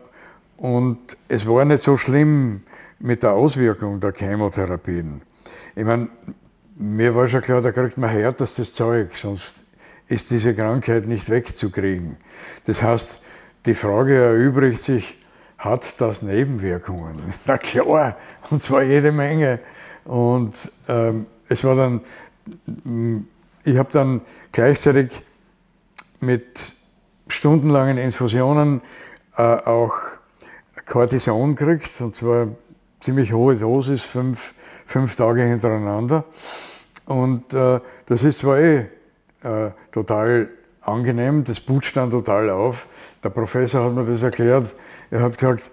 und 0.57 1.17
es 1.29 1.47
war 1.47 1.65
nicht 1.65 1.83
so 1.83 1.97
schlimm 1.97 2.63
mit 2.99 3.23
der 3.23 3.33
Auswirkung 3.33 4.01
der 4.01 4.13
Chemotherapien. 4.13 5.23
Ich 5.75 5.85
meine, 5.85 6.09
mir 6.77 7.15
war 7.15 7.27
schon 7.27 7.41
klar, 7.41 7.61
da 7.61 7.73
kriegt 7.73 7.99
man 7.99 8.11
härtestes 8.11 8.75
Zeug, 8.75 9.15
sonst 9.15 9.65
ist 10.07 10.31
diese 10.31 10.55
Krankheit 10.55 11.07
nicht 11.07 11.29
wegzukriegen. 11.29 12.17
Das 12.65 12.83
heißt, 12.83 13.21
die 13.67 13.75
Frage 13.75 14.15
erübrigt 14.15 14.79
sich, 14.79 15.19
hat 15.59 16.01
das 16.01 16.23
Nebenwirkungen? 16.23 17.21
Na 17.47 17.59
klar, 17.59 18.17
und 18.51 18.63
zwar 18.63 18.83
jede 18.83 19.13
Menge. 19.13 19.59
Und 20.05 20.73
ähm, 20.89 21.27
es 21.49 21.65
war 21.65 21.75
dann, 21.75 22.01
ich 23.65 23.77
habe 23.77 23.93
dann 23.93 24.21
gleichzeitig 24.53 25.11
mit 26.21 26.75
stundenlangen 27.27 27.99
Infusionen 27.99 28.81
äh, 29.37 29.43
auch 29.43 29.95
Cortison 30.87 31.55
kriegt, 31.55 32.01
und 32.01 32.17
zwar 32.17 32.49
ziemlich 33.01 33.33
hohe 33.33 33.57
Dosis, 33.57 34.03
fünf, 34.03 34.55
fünf 34.87 35.17
Tage 35.17 35.43
hintereinander. 35.43 36.25
Und 37.07 37.55
äh, 37.55 37.81
das 38.07 38.25
ist 38.25 38.41
zwar 38.41 38.59
eh 38.59 38.87
äh, 39.43 39.71
total 39.93 40.49
angenehm, 40.83 41.45
das 41.45 41.61
putscht 41.61 41.97
dann 41.97 42.11
total 42.11 42.51
auf. 42.51 42.87
Der 43.23 43.31
Professor 43.31 43.85
hat 43.85 43.95
mir 43.95 44.05
das 44.05 44.23
erklärt. 44.23 44.75
Er 45.11 45.23
hat 45.23 45.39
gesagt, 45.39 45.71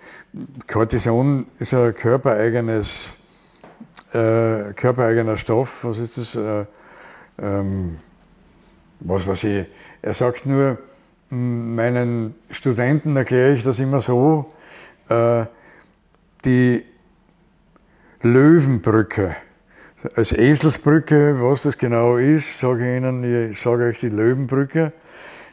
Cortison 0.68 1.46
ist 1.60 1.74
ein 1.74 1.94
körpereigenes, 1.96 3.16
äh, 4.14 4.74
körpereigener 4.74 5.38
Stoff. 5.38 5.84
Was 5.84 5.98
ist 5.98 6.18
das? 6.18 6.36
Äh, 6.36 6.66
ähm, 7.42 8.00
was 9.00 9.28
weiß 9.28 9.44
ich. 9.46 9.66
Er 10.02 10.14
sagt 10.14 10.46
nur, 10.46 10.78
meinen 11.30 12.36
Studenten 12.50 13.16
erkläre 13.18 13.54
ich 13.54 13.64
das 13.64 13.80
immer 13.80 14.00
so, 14.00 14.54
äh, 15.10 15.46
die 16.46 16.86
Löwenbrücke. 18.26 19.36
Als 20.16 20.32
Eselsbrücke, 20.32 21.40
was 21.40 21.62
das 21.62 21.78
genau 21.78 22.18
ist, 22.18 22.58
sage 22.58 22.96
ich 22.96 22.98
Ihnen, 22.98 23.52
ich 23.52 23.62
sage 23.62 23.84
euch 23.84 24.00
die 24.00 24.10
Löwenbrücke. 24.10 24.94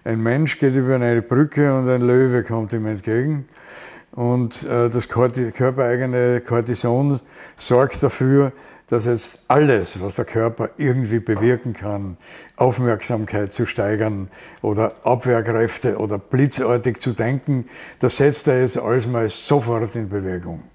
Ein 0.05 0.23
Mensch 0.23 0.59
geht 0.59 0.75
über 0.75 0.95
eine 0.95 1.21
Brücke 1.21 1.76
und 1.76 1.87
ein 1.91 2.00
Löwe 2.00 2.43
kommt 2.43 2.73
ihm 2.73 2.87
entgegen. 2.87 3.47
Und 4.12 4.64
äh, 4.64 4.88
das 4.88 5.07
körpereigene 5.07 6.41
Cortison 6.41 7.21
sorgt 7.57 8.02
dafür, 8.02 8.52
dass 8.88 9.05
jetzt 9.05 9.45
alles, 9.49 10.00
was 10.00 10.14
der 10.14 10.25
Körper 10.25 10.71
irgendwie 10.79 11.19
bewirken 11.19 11.75
kann, 11.75 12.17
Aufmerksamkeit 12.57 13.52
zu 13.52 13.67
steigern 13.67 14.29
oder 14.62 14.95
Abwehrkräfte 15.05 15.99
oder 15.99 16.17
blitzartig 16.17 17.02
zu 17.02 17.12
denken, 17.12 17.67
das 17.99 18.17
setzt 18.17 18.49
er 18.49 18.61
jetzt 18.61 18.79
alles 18.79 19.07
mal 19.07 19.29
sofort 19.29 19.95
in 19.95 20.09
Bewegung. 20.09 20.72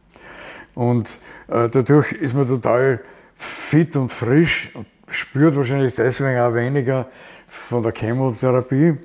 Und 0.77 1.19
äh, 1.48 1.67
dadurch 1.72 2.12
ist 2.12 2.36
man 2.36 2.48
total 2.48 3.01
fit 3.36 3.96
und 3.96 4.12
frisch 4.12 4.69
und 4.75 4.86
spürt 5.07 5.55
wahrscheinlich 5.55 5.96
deswegen 5.96 6.39
auch 6.39 6.53
weniger 6.53 7.07
von 7.48 7.81
der 7.81 7.93
Chemotherapie 7.93 8.96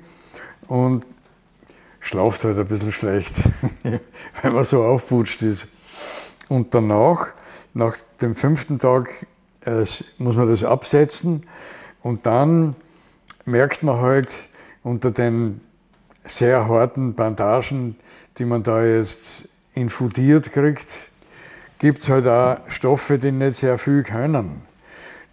und 0.67 1.07
schlaft 1.99 2.43
halt 2.43 2.59
ein 2.59 2.67
bisschen 2.67 2.91
schlecht, 2.91 3.41
wenn 4.43 4.53
man 4.53 4.63
so 4.65 4.83
aufputscht 4.83 5.41
ist. 5.41 5.67
Und 6.47 6.75
danach, 6.75 7.29
nach 7.73 7.97
dem 8.21 8.35
fünften 8.35 8.77
Tag, 8.77 9.09
äh, 9.61 9.83
muss 10.19 10.35
man 10.35 10.47
das 10.47 10.63
absetzen 10.63 11.47
und 12.03 12.27
dann 12.27 12.75
merkt 13.45 13.81
man 13.81 13.99
halt 13.99 14.47
unter 14.83 15.09
den 15.09 15.59
sehr 16.23 16.67
harten 16.67 17.15
Bandagen, 17.15 17.95
die 18.37 18.45
man 18.45 18.61
da 18.61 18.83
jetzt 18.83 19.49
infundiert 19.73 20.51
kriegt, 20.51 21.09
gibt 21.83 22.01
es 22.01 22.09
halt 22.09 22.27
auch 22.27 22.59
Stoffe, 22.69 23.17
die 23.17 23.33
nicht 23.33 23.57
sehr 23.57 23.77
viel 23.77 24.03
können. 24.03 24.61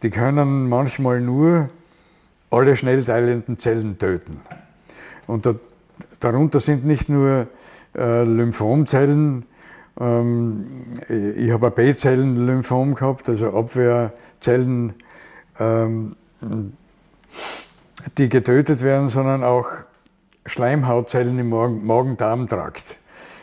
Die 0.03 0.11
können 0.11 0.69
manchmal 0.69 1.21
nur 1.21 1.69
alle 2.51 2.75
schnell 2.75 3.05
teilenden 3.05 3.57
Zellen 3.57 3.99
töten. 3.99 4.41
Und 5.29 5.47
da, 5.47 5.55
darunter 6.19 6.59
sind 6.59 6.85
nicht 6.85 7.09
nur 7.09 7.47
äh, 7.97 8.25
Lymphomzellen, 8.25 9.47
ähm, 10.01 10.97
ich 11.09 11.53
habe 11.53 11.71
B-Zellen-Lymphom 11.71 12.97
gehabt, 12.97 13.29
also 13.29 13.57
Abwehrzellen, 13.57 14.95
ähm, 15.61 16.17
die 18.19 18.29
getötet 18.29 18.83
werden, 18.83 19.09
sondern 19.09 19.45
auch 19.45 19.69
Schleimhautzellen 20.47 21.39
im 21.39 21.51
Magen-Darm-Trakt. 21.87 22.99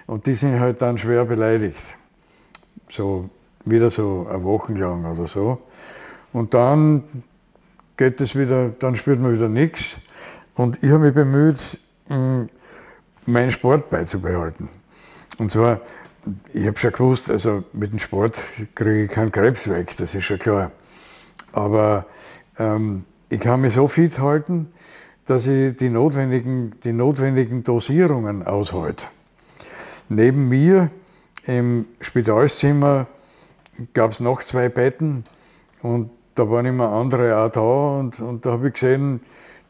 Und 0.07 0.27
die 0.27 0.35
sind 0.35 0.59
halt 0.59 0.81
dann 0.81 0.97
schwer 0.97 1.23
beleidigt 1.23 1.95
so 2.89 3.29
wieder 3.65 3.89
so 3.89 4.27
eine 4.29 4.43
Woche 4.43 4.73
lang 4.73 5.05
oder 5.05 5.27
so. 5.27 5.61
Und 6.33 6.53
dann 6.53 7.03
geht 7.97 8.21
es 8.21 8.35
wieder, 8.35 8.69
dann 8.69 8.95
spürt 8.95 9.19
man 9.19 9.33
wieder 9.33 9.49
nichts. 9.49 9.97
Und 10.55 10.83
ich 10.83 10.89
habe 10.89 10.99
mich 10.99 11.13
bemüht, 11.13 11.79
mm, 12.09 12.43
meinen 13.25 13.51
Sport 13.51 13.89
beizubehalten. 13.89 14.69
Und 15.37 15.51
zwar, 15.51 15.81
ich 16.53 16.65
habe 16.65 16.77
schon 16.77 16.91
gewusst, 16.91 17.29
also 17.29 17.63
mit 17.73 17.91
dem 17.91 17.99
Sport 17.99 18.41
kriege 18.75 19.03
ich 19.05 19.11
keinen 19.11 19.31
Krebs 19.31 19.69
weg, 19.69 19.93
das 19.97 20.15
ist 20.15 20.23
schon 20.23 20.39
klar. 20.39 20.71
Aber 21.51 22.05
ähm, 22.57 23.05
ich 23.29 23.39
kann 23.39 23.61
mich 23.61 23.73
so 23.73 23.87
fit 23.87 24.19
halten, 24.19 24.71
dass 25.25 25.47
ich 25.47 25.75
die 25.75 25.89
notwendigen, 25.89 26.75
die 26.83 26.93
notwendigen 26.93 27.63
Dosierungen 27.63 28.45
aushalte. 28.45 29.07
Neben 30.09 30.47
mir 30.47 30.89
im 31.47 31.87
Spitalzimmer 32.01 33.07
gab 33.93 34.11
es 34.11 34.19
noch 34.19 34.41
zwei 34.41 34.69
Betten 34.69 35.23
und 35.81 36.09
da 36.35 36.49
waren 36.49 36.65
immer 36.65 36.89
andere 36.89 37.37
auch 37.37 37.49
da 37.49 37.99
und, 37.99 38.19
und 38.19 38.45
da 38.45 38.51
habe 38.51 38.67
ich 38.67 38.73
gesehen, 38.73 39.21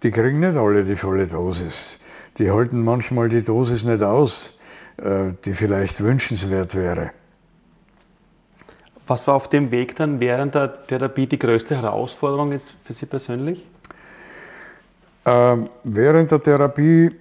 die 0.03 0.11
kriegen 0.11 0.39
nicht 0.39 0.57
alle 0.57 0.83
die 0.83 0.95
volle 0.95 1.27
Dosis. 1.27 1.99
Die 2.37 2.51
halten 2.51 2.83
manchmal 2.83 3.29
die 3.29 3.43
Dosis 3.43 3.83
nicht 3.83 4.03
aus, 4.03 4.59
äh, 4.97 5.31
die 5.45 5.53
vielleicht 5.53 6.01
wünschenswert 6.01 6.75
wäre. 6.75 7.11
Was 9.07 9.25
war 9.27 9.35
auf 9.35 9.47
dem 9.47 9.71
Weg 9.71 9.95
dann 9.95 10.19
während 10.19 10.55
der 10.55 10.85
Therapie 10.85 11.27
die 11.27 11.39
größte 11.39 11.75
Herausforderung 11.81 12.51
jetzt 12.51 12.73
für 12.83 12.93
Sie 12.93 13.05
persönlich? 13.05 13.65
Ähm, 15.25 15.69
während 15.83 16.31
der 16.31 16.41
Therapie 16.41 17.11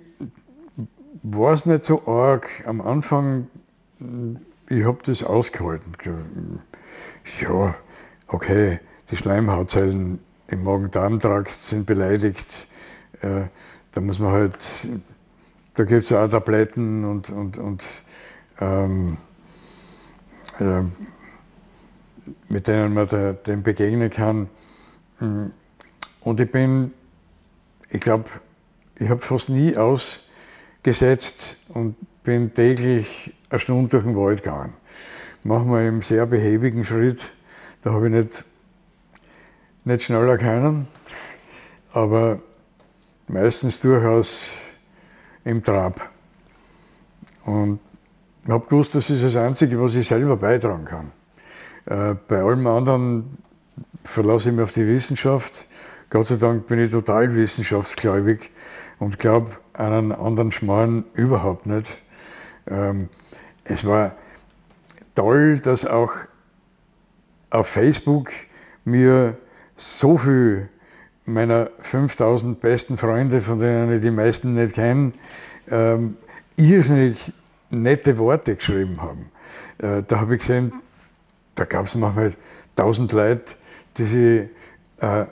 war 1.22 1.52
es 1.52 1.66
nicht 1.66 1.84
so 1.84 2.06
arg. 2.06 2.48
Am 2.66 2.80
Anfang 2.80 3.46
ich 4.68 4.84
habe 4.84 4.98
das 5.04 5.22
ausgehalten. 5.22 5.92
Ja, 7.40 7.74
okay, 8.28 8.80
die 9.10 9.16
Schleimhautzellen 9.16 10.20
im 10.48 10.64
Magen-Darm-Trakt 10.64 11.50
sind 11.50 11.86
beleidigt. 11.86 12.68
Äh, 13.20 13.42
da 13.92 14.00
muss 14.00 14.18
man 14.18 14.32
halt, 14.32 14.88
da 15.74 15.84
gibt 15.84 16.04
es 16.04 16.12
auch 16.12 16.28
Tabletten 16.28 17.04
und, 17.04 17.30
und, 17.30 17.58
und 17.58 18.04
ähm, 18.60 19.16
äh, 20.58 20.82
mit 22.48 22.66
denen 22.66 22.94
man 22.94 23.06
da, 23.06 23.32
dem 23.32 23.62
begegnen 23.62 24.10
kann. 24.10 24.48
Und 26.20 26.40
ich 26.40 26.50
bin, 26.50 26.92
ich 27.88 28.00
glaube, 28.00 28.28
ich 28.96 29.08
habe 29.08 29.20
fast 29.20 29.48
nie 29.48 29.76
ausgesetzt 29.76 31.56
und 31.68 31.96
bin 32.24 32.52
täglich 32.52 33.32
eine 33.50 33.58
Stunde 33.58 33.88
durch 33.88 34.04
den 34.04 34.16
Wald 34.16 34.42
gegangen. 34.42 34.74
Machen 35.42 35.70
wir 35.70 35.86
im 35.86 36.02
sehr 36.02 36.26
behäbigen 36.26 36.84
Schritt. 36.84 37.30
Da 37.82 37.92
habe 37.92 38.06
ich 38.06 38.12
nicht, 38.12 38.44
nicht 39.84 40.02
schneller 40.02 40.38
können, 40.38 40.88
aber 41.92 42.40
meistens 43.28 43.80
durchaus 43.80 44.50
im 45.44 45.62
Trab. 45.62 46.08
Und 47.44 47.78
ich 48.44 48.50
habe 48.50 48.66
gewusst, 48.66 48.94
das 48.94 49.10
ist 49.10 49.22
das 49.22 49.36
Einzige, 49.36 49.80
was 49.80 49.94
ich 49.94 50.06
selber 50.08 50.36
beitragen 50.36 50.84
kann. 50.84 51.12
Äh, 51.86 52.16
bei 52.26 52.42
allem 52.42 52.66
anderen 52.66 53.38
verlasse 54.04 54.50
ich 54.50 54.56
mich 54.56 54.64
auf 54.64 54.72
die 54.72 54.86
Wissenschaft. 54.86 55.66
Gott 56.10 56.26
sei 56.26 56.36
Dank 56.36 56.66
bin 56.66 56.80
ich 56.80 56.90
total 56.90 57.34
wissenschaftsgläubig 57.34 58.50
und 58.98 59.18
glaube 59.18 59.52
einen 59.72 60.12
anderen 60.12 60.50
Schmarrn 60.50 61.04
überhaupt 61.14 61.66
nicht. 61.66 62.02
Ähm, 62.68 63.08
es 63.64 63.84
war 63.84 64.16
toll, 65.14 65.58
dass 65.58 65.84
auch 65.84 66.12
auf 67.50 67.68
Facebook 67.68 68.30
mir 68.84 69.36
so 69.76 70.16
viel 70.16 70.68
meiner 71.24 71.70
5000 71.80 72.60
besten 72.60 72.96
Freunde, 72.96 73.40
von 73.40 73.58
denen 73.58 73.92
ich 73.92 74.02
die 74.02 74.10
meisten 74.10 74.54
nicht 74.54 74.74
kenne, 74.74 75.12
ähm, 75.70 76.16
irrsinnig 76.56 77.32
nette 77.70 78.16
Worte 78.18 78.54
geschrieben 78.56 79.00
haben. 79.02 79.30
Äh, 79.78 80.02
da 80.06 80.20
habe 80.20 80.34
ich 80.34 80.40
gesehen, 80.40 80.72
da 81.54 81.64
gab 81.64 81.86
es 81.86 81.94
manchmal 81.96 82.32
1000 82.76 83.12
Leute, 83.12 83.54
die 83.96 84.04
sich 84.04 84.48
äh, 85.00 85.26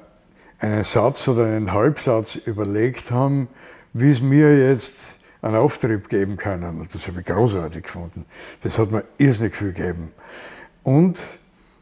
einen 0.59 0.83
Satz 0.83 1.29
oder 1.29 1.45
einen 1.45 1.73
Halbsatz 1.73 2.37
überlegt 2.37 3.11
haben, 3.11 3.49
wie 3.93 4.11
es 4.11 4.21
mir 4.21 4.69
jetzt 4.69 5.21
einen 5.45 5.57
Auftrieb 5.57 6.09
geben 6.09 6.39
können. 6.39 6.81
Und 6.81 6.95
das 6.95 7.07
habe 7.07 7.21
ich 7.21 7.27
großartig 7.27 7.83
gefunden. 7.83 8.25
Das 8.63 8.79
hat 8.79 8.91
mir 8.91 9.05
irrsinnig 9.19 9.55
viel 9.55 9.73
gegeben. 9.73 10.11
Und 10.83 11.39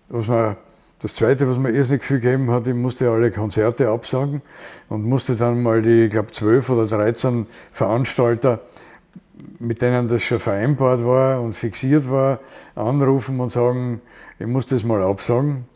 was 0.09 0.27
man, 0.27 0.57
das 0.99 1.15
Zweite, 1.15 1.49
was 1.49 1.59
mir 1.59 1.71
irrsinnig 1.71 2.03
viel 2.03 2.19
gegeben 2.19 2.51
hat, 2.51 2.67
ich 2.67 2.75
musste 2.75 3.09
alle 3.09 3.31
Konzerte 3.31 3.89
absagen 3.89 4.43
und 4.89 5.05
musste 5.05 5.37
dann 5.37 5.63
mal 5.63 5.81
die, 5.81 6.05
ich 6.05 6.11
glaube, 6.11 6.33
zwölf 6.33 6.71
oder 6.71 6.87
dreizehn 6.89 7.47
Veranstalter, 7.71 8.61
mit 9.61 9.81
denen 9.81 10.09
das 10.09 10.25
schon 10.25 10.41
vereinbart 10.41 11.05
war 11.05 11.41
und 11.41 11.55
fixiert 11.55 12.11
war, 12.11 12.41
anrufen 12.75 13.39
und 13.39 13.53
sagen, 13.53 14.01
ich 14.41 14.47
muss 14.47 14.67
das 14.67 14.83
mal 14.83 15.03
absagen. 15.03 15.67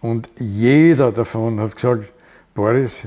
Und 0.00 0.28
jeder 0.38 1.10
davon 1.10 1.58
hat 1.58 1.74
gesagt, 1.74 2.12
Boris, 2.54 3.06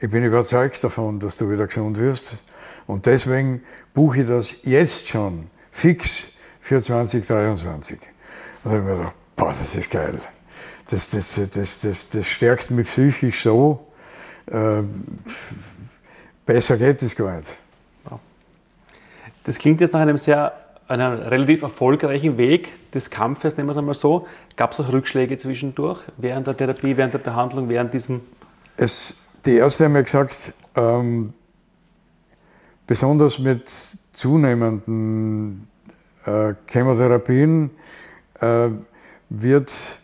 ich 0.00 0.10
bin 0.10 0.24
überzeugt 0.24 0.82
davon, 0.82 1.20
dass 1.20 1.38
du 1.38 1.48
wieder 1.50 1.68
gesund 1.68 2.00
wirst. 2.00 2.42
Und 2.86 3.06
deswegen 3.06 3.62
buche 3.94 4.20
ich 4.20 4.28
das 4.28 4.54
jetzt 4.62 5.08
schon 5.08 5.48
fix 5.70 6.28
für 6.60 6.80
2023. 6.80 7.98
Und 8.00 8.04
da 8.64 8.70
habe 8.70 8.78
ich 8.78 8.84
mir 8.84 8.96
gedacht, 8.96 9.14
boah, 9.36 9.54
das 9.58 9.74
ist 9.74 9.90
geil. 9.90 10.18
Das, 10.90 11.08
das, 11.08 11.40
das, 11.52 11.80
das, 11.80 12.08
das 12.08 12.26
stärkt 12.26 12.70
mich 12.70 12.88
psychisch 12.88 13.42
so. 13.42 13.86
Äh, 14.46 14.82
besser 16.44 16.76
geht 16.76 17.02
es 17.02 17.16
gar 17.16 17.36
nicht. 17.36 17.56
Das 19.44 19.58
klingt 19.58 19.80
jetzt 19.82 19.92
nach 19.92 20.00
einem 20.00 20.16
sehr, 20.16 20.52
einem 20.88 21.12
relativ 21.12 21.62
erfolgreichen 21.62 22.38
Weg 22.38 22.90
des 22.92 23.10
Kampfes, 23.10 23.56
nehmen 23.56 23.68
wir 23.68 23.72
es 23.72 23.78
einmal 23.78 23.94
so. 23.94 24.26
Gab 24.56 24.72
es 24.72 24.80
auch 24.80 24.90
Rückschläge 24.90 25.36
zwischendurch, 25.36 26.00
während 26.16 26.46
der 26.46 26.56
Therapie, 26.56 26.96
während 26.96 27.12
der 27.12 27.18
Behandlung, 27.18 27.68
während 27.68 27.92
diesem? 27.92 28.22
Es, 28.76 29.14
die 29.44 29.56
Ärzte 29.56 29.84
haben 29.84 29.92
mir 29.92 30.02
gesagt, 30.02 30.54
ähm, 30.74 31.34
besonders 32.86 33.38
mit 33.38 33.70
zunehmenden 34.12 35.68
äh, 36.24 36.54
Chemotherapien 36.66 37.70
äh, 38.40 38.68
wird 39.28 40.00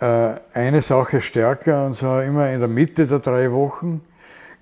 äh, 0.00 0.34
eine 0.54 0.80
Sache 0.80 1.20
stärker, 1.20 1.86
und 1.86 1.94
zwar 1.94 2.24
immer 2.24 2.50
in 2.50 2.60
der 2.60 2.68
Mitte 2.68 3.06
der 3.06 3.20
drei 3.20 3.50
Wochen 3.52 4.02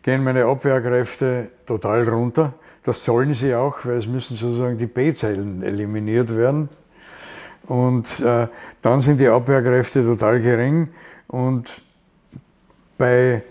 gehen 0.03 0.25
meine 0.25 0.45
Abwehrkräfte 0.45 1.51
total 1.67 2.09
runter. 2.09 2.55
Das 2.83 3.05
sollen 3.05 3.35
sie 3.35 3.55
auch, 3.55 3.85
weil 3.85 3.97
es 3.97 4.07
müssen 4.07 4.37
sozusagen 4.37 4.79
die 4.79 4.87
B-Zellen 4.87 5.63
eliminiert 5.63 6.35
werden. 6.35 6.69
Und 7.67 8.21
äh, 8.21 8.49
dann 8.81 9.01
sind 9.01 9.21
die 9.21 9.29
Abwehrkräfte 9.29 10.03
total 10.05 10.41
gering. 10.41 10.89
Und 11.27 11.83
bei 12.97 13.43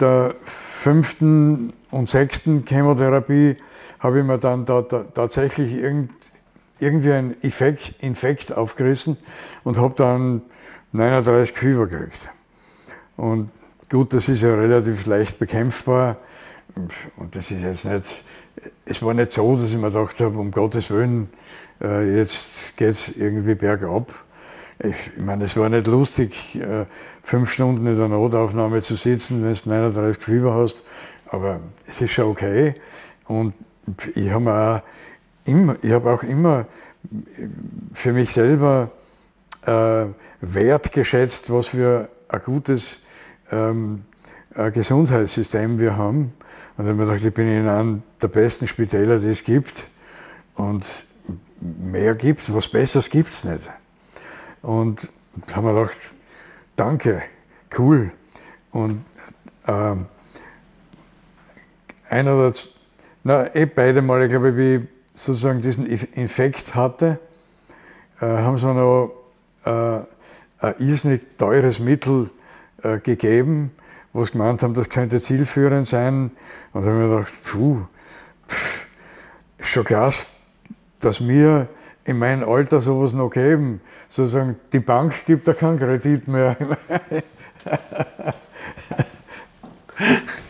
der 0.00 0.34
fünften 0.44 1.72
und 1.90 2.08
sechsten 2.08 2.64
Chemotherapie 2.66 3.56
habe 3.98 4.20
ich 4.20 4.24
mir 4.24 4.38
dann 4.38 4.64
da, 4.64 4.82
da, 4.82 5.04
tatsächlich 5.14 5.74
irgend, 5.74 6.10
irgendwie 6.78 7.12
einen 7.12 7.32
Infekt, 7.40 7.94
Infekt 8.00 8.56
aufgerissen 8.56 9.18
und 9.64 9.78
habe 9.78 9.94
dann 9.96 10.42
39 10.92 11.56
Fieber 11.56 11.86
gekriegt. 11.86 12.30
Und 13.16 13.50
gut, 13.90 14.14
das 14.14 14.28
ist 14.28 14.42
ja 14.42 14.54
relativ 14.54 15.06
leicht 15.06 15.38
bekämpfbar. 15.38 16.16
Und 17.16 17.36
das 17.36 17.50
ist 17.50 17.62
jetzt 17.62 17.84
nicht, 17.84 18.24
es 18.84 19.02
war 19.02 19.14
nicht 19.14 19.32
so, 19.32 19.56
dass 19.56 19.70
ich 19.70 19.76
mir 19.76 19.90
gedacht 19.90 20.20
habe, 20.20 20.38
um 20.38 20.50
Gottes 20.50 20.90
Willen, 20.90 21.28
äh, 21.80 22.16
jetzt 22.16 22.76
geht 22.76 22.90
es 22.90 23.16
irgendwie 23.16 23.54
bergab. 23.54 24.12
Ich, 24.78 25.10
ich 25.16 25.22
meine, 25.22 25.44
es 25.44 25.56
war 25.56 25.68
nicht 25.68 25.86
lustig, 25.86 26.54
äh, 26.56 26.86
fünf 27.22 27.52
Stunden 27.52 27.86
in 27.86 27.96
der 27.96 28.08
Notaufnahme 28.08 28.80
zu 28.80 28.94
sitzen, 28.94 29.44
wenn 29.44 29.52
du 29.52 29.68
39 29.68 30.22
Fieber 30.22 30.54
hast, 30.54 30.84
aber 31.30 31.60
es 31.86 32.00
ist 32.00 32.12
schon 32.12 32.26
okay. 32.26 32.74
Und 33.26 33.54
ich 34.14 34.30
habe 34.30 34.52
auch 34.52 35.48
immer, 35.48 35.76
ich 35.82 35.92
habe 35.92 36.10
auch 36.10 36.22
immer 36.22 36.66
für 37.92 38.12
mich 38.12 38.32
selber 38.32 38.90
äh, 39.66 40.06
wertgeschätzt, 40.40 41.52
was 41.52 41.68
für 41.68 42.08
ein 42.28 42.40
gutes 42.42 43.02
ähm, 43.50 44.04
ein 44.54 44.72
Gesundheitssystem 44.72 45.78
wir 45.78 45.96
haben. 45.96 46.32
Und 46.76 46.86
dann 46.86 46.86
habe 46.86 46.90
ich 46.90 46.98
mir 46.98 47.06
gedacht, 47.06 47.26
ich 47.26 47.34
bin 47.34 47.48
in 47.48 47.68
einem 47.68 48.02
der 48.20 48.28
besten 48.28 48.66
Spitäler, 48.66 49.18
die 49.18 49.28
es 49.28 49.44
gibt. 49.44 49.86
Und 50.54 51.06
mehr 51.60 52.14
gibt 52.14 52.40
es, 52.40 52.52
was 52.52 52.68
Besseres 52.68 53.10
gibt 53.10 53.28
es 53.28 53.44
nicht. 53.44 53.70
Und 54.62 55.12
haben 55.54 55.66
wir 55.66 55.74
gedacht, 55.74 56.12
danke, 56.76 57.22
cool. 57.78 58.10
Und 58.72 59.04
ähm, 59.66 60.06
einer 62.10 62.34
oder 62.34 62.52
na, 63.22 63.54
eh 63.54 63.66
beide 63.66 64.02
Male, 64.02 64.28
glaube 64.28 64.56
wie 64.56 64.76
ich 64.76 64.82
sozusagen 65.14 65.60
diesen 65.60 65.86
Infekt 65.86 66.74
hatte, 66.74 67.18
äh, 68.20 68.26
haben 68.26 68.58
sie 68.58 68.66
noch 68.66 69.12
äh, 69.64 70.00
ein 70.60 70.74
irrsinnig 70.78 71.22
teures 71.38 71.78
Mittel 71.78 72.30
äh, 72.82 72.98
gegeben, 72.98 73.70
wo 74.12 74.24
sie 74.24 74.32
gemeint 74.32 74.62
haben, 74.62 74.74
das 74.74 74.88
könnte 74.88 75.20
zielführend 75.20 75.86
sein. 75.86 76.32
Und 76.72 76.84
da 76.84 76.90
habe 76.90 77.02
ich 77.02 77.08
mir 77.08 77.16
gedacht, 77.16 77.32
puh, 77.44 77.82
pff, 78.48 78.86
schon 79.60 79.84
klasse, 79.84 80.30
dass 80.98 81.26
wir 81.26 81.68
in 82.04 82.18
meinem 82.18 82.48
Alter 82.48 82.80
sowas 82.80 83.12
noch 83.12 83.30
geben. 83.30 83.80
Sozusagen, 84.08 84.56
die 84.72 84.80
Bank 84.80 85.14
gibt 85.26 85.46
da 85.46 85.52
keinen 85.52 85.78
Kredit 85.78 86.26
mehr. 86.26 86.56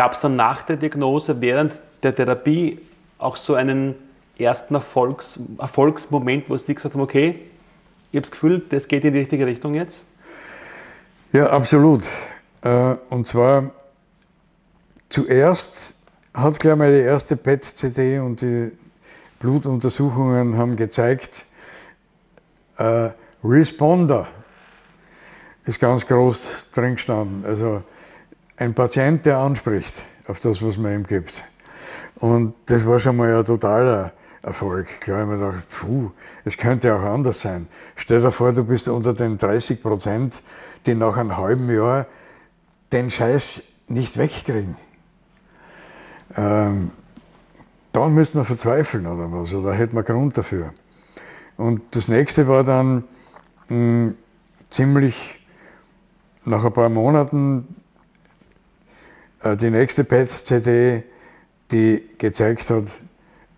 Gab 0.00 0.14
es 0.14 0.20
dann 0.20 0.34
nach 0.34 0.62
der 0.62 0.76
Diagnose 0.76 1.42
während 1.42 1.82
der 2.02 2.16
Therapie 2.16 2.80
auch 3.18 3.36
so 3.36 3.52
einen 3.52 3.96
ersten 4.38 4.74
Erfolgs 4.74 5.38
Erfolgsmoment, 5.58 6.48
wo 6.48 6.56
Sie 6.56 6.74
gesagt 6.74 6.94
haben, 6.94 7.02
okay, 7.02 7.34
ich 8.10 8.16
habe 8.16 8.22
das 8.22 8.30
Gefühl, 8.30 8.62
das 8.70 8.88
geht 8.88 9.04
in 9.04 9.12
die 9.12 9.18
richtige 9.18 9.44
Richtung 9.44 9.74
jetzt? 9.74 10.00
Ja, 11.34 11.50
absolut. 11.50 12.08
Äh, 12.62 12.94
und 13.10 13.26
zwar 13.26 13.72
zuerst 15.10 15.94
hat 16.32 16.58
gleich 16.58 16.76
mal 16.76 16.90
die 16.90 17.02
erste 17.02 17.36
PET-CD 17.36 18.20
und 18.20 18.40
die 18.40 18.72
Blutuntersuchungen 19.38 20.56
haben 20.56 20.76
gezeigt, 20.76 21.44
äh, 22.78 23.10
Responder 23.44 24.28
ist 25.66 25.78
ganz 25.78 26.06
groß 26.06 26.68
drin 26.72 26.94
gestanden. 26.94 27.44
Also 27.44 27.82
ein 28.60 28.74
Patient, 28.74 29.24
der 29.24 29.38
anspricht 29.38 30.04
auf 30.28 30.38
das, 30.38 30.62
was 30.62 30.76
man 30.76 30.94
ihm 30.94 31.06
gibt. 31.06 31.42
Und 32.16 32.54
das 32.66 32.86
war 32.86 32.98
schon 32.98 33.16
mal 33.16 33.34
ein 33.34 33.44
totaler 33.44 34.12
Erfolg. 34.42 34.86
Klar, 35.00 35.22
ich 35.22 35.28
mir 35.28 35.38
gedacht, 35.38 35.64
puh, 35.70 36.10
es 36.44 36.58
könnte 36.58 36.94
auch 36.94 37.02
anders 37.02 37.40
sein. 37.40 37.68
Stell 37.96 38.20
dir 38.20 38.30
vor, 38.30 38.52
du 38.52 38.62
bist 38.64 38.86
unter 38.88 39.14
den 39.14 39.38
30 39.38 39.82
Prozent, 39.82 40.42
die 40.84 40.94
nach 40.94 41.16
einem 41.16 41.38
halben 41.38 41.74
Jahr 41.74 42.06
den 42.92 43.08
Scheiß 43.08 43.62
nicht 43.88 44.18
wegkriegen. 44.18 44.76
Ähm, 46.36 46.90
dann 47.92 48.12
müsste 48.12 48.36
man 48.36 48.46
verzweifeln 48.46 49.06
oder 49.06 49.32
was, 49.32 49.54
oder 49.54 49.72
hätte 49.72 49.94
man 49.94 50.04
Grund 50.04 50.36
dafür. 50.36 50.74
Und 51.56 51.82
das 51.96 52.08
nächste 52.08 52.46
war 52.46 52.62
dann 52.62 53.04
mh, 53.68 53.74
hm, 53.76 54.14
ziemlich 54.68 55.38
nach 56.44 56.64
ein 56.64 56.72
paar 56.72 56.88
Monaten 56.90 57.79
die 59.44 59.70
nächste 59.70 60.04
PET-CD, 60.04 61.02
die 61.70 62.04
gezeigt 62.18 62.68
hat, 62.70 63.00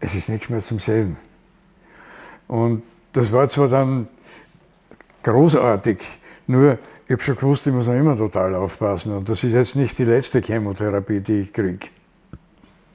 es 0.01 0.15
ist 0.15 0.29
nichts 0.29 0.49
mehr 0.49 0.61
zum 0.61 0.79
Sehen. 0.79 1.17
Und 2.49 2.83
das 3.13 3.33
war 3.33 3.49
zwar 3.49 3.69
dann 3.69 4.09
großartig, 5.23 5.99
nur 6.47 6.79
ich 7.07 7.13
habe 7.13 7.23
schon 7.23 7.37
gewusst, 7.37 7.67
ich 7.67 7.73
muss 7.73 7.87
noch 7.87 7.95
immer 7.95 8.17
total 8.17 8.55
aufpassen. 8.55 9.17
Und 9.17 9.29
das 9.29 9.45
ist 9.45 9.53
jetzt 9.53 9.77
nicht 9.77 9.99
die 9.99 10.05
letzte 10.05 10.41
Chemotherapie, 10.41 11.21
die 11.21 11.41
ich 11.41 11.53
kriege. 11.53 11.89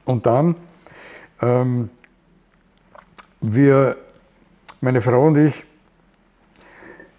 Und 0.05 0.25
dann, 0.25 0.55
ähm, 1.41 1.89
wir, 3.41 3.97
meine 4.81 5.01
Frau 5.01 5.27
und 5.27 5.37
ich, 5.37 5.63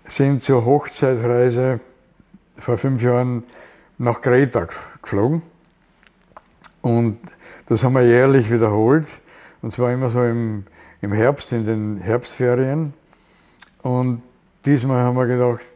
sind 0.06 0.42
zur 0.42 0.64
Hochzeitreise 0.64 1.80
vor 2.56 2.76
fünf 2.76 3.02
Jahren 3.02 3.44
nach 3.98 4.20
Kreta 4.20 4.66
geflogen. 5.02 5.42
Und 6.88 7.18
das 7.66 7.84
haben 7.84 7.92
wir 7.92 8.02
jährlich 8.02 8.50
wiederholt. 8.50 9.20
Und 9.60 9.72
zwar 9.72 9.92
immer 9.92 10.08
so 10.08 10.24
im, 10.24 10.64
im 11.02 11.12
Herbst, 11.12 11.52
in 11.52 11.64
den 11.64 11.98
Herbstferien. 11.98 12.94
Und 13.82 14.22
diesmal 14.64 15.02
haben 15.02 15.16
wir 15.16 15.26
gedacht, 15.26 15.74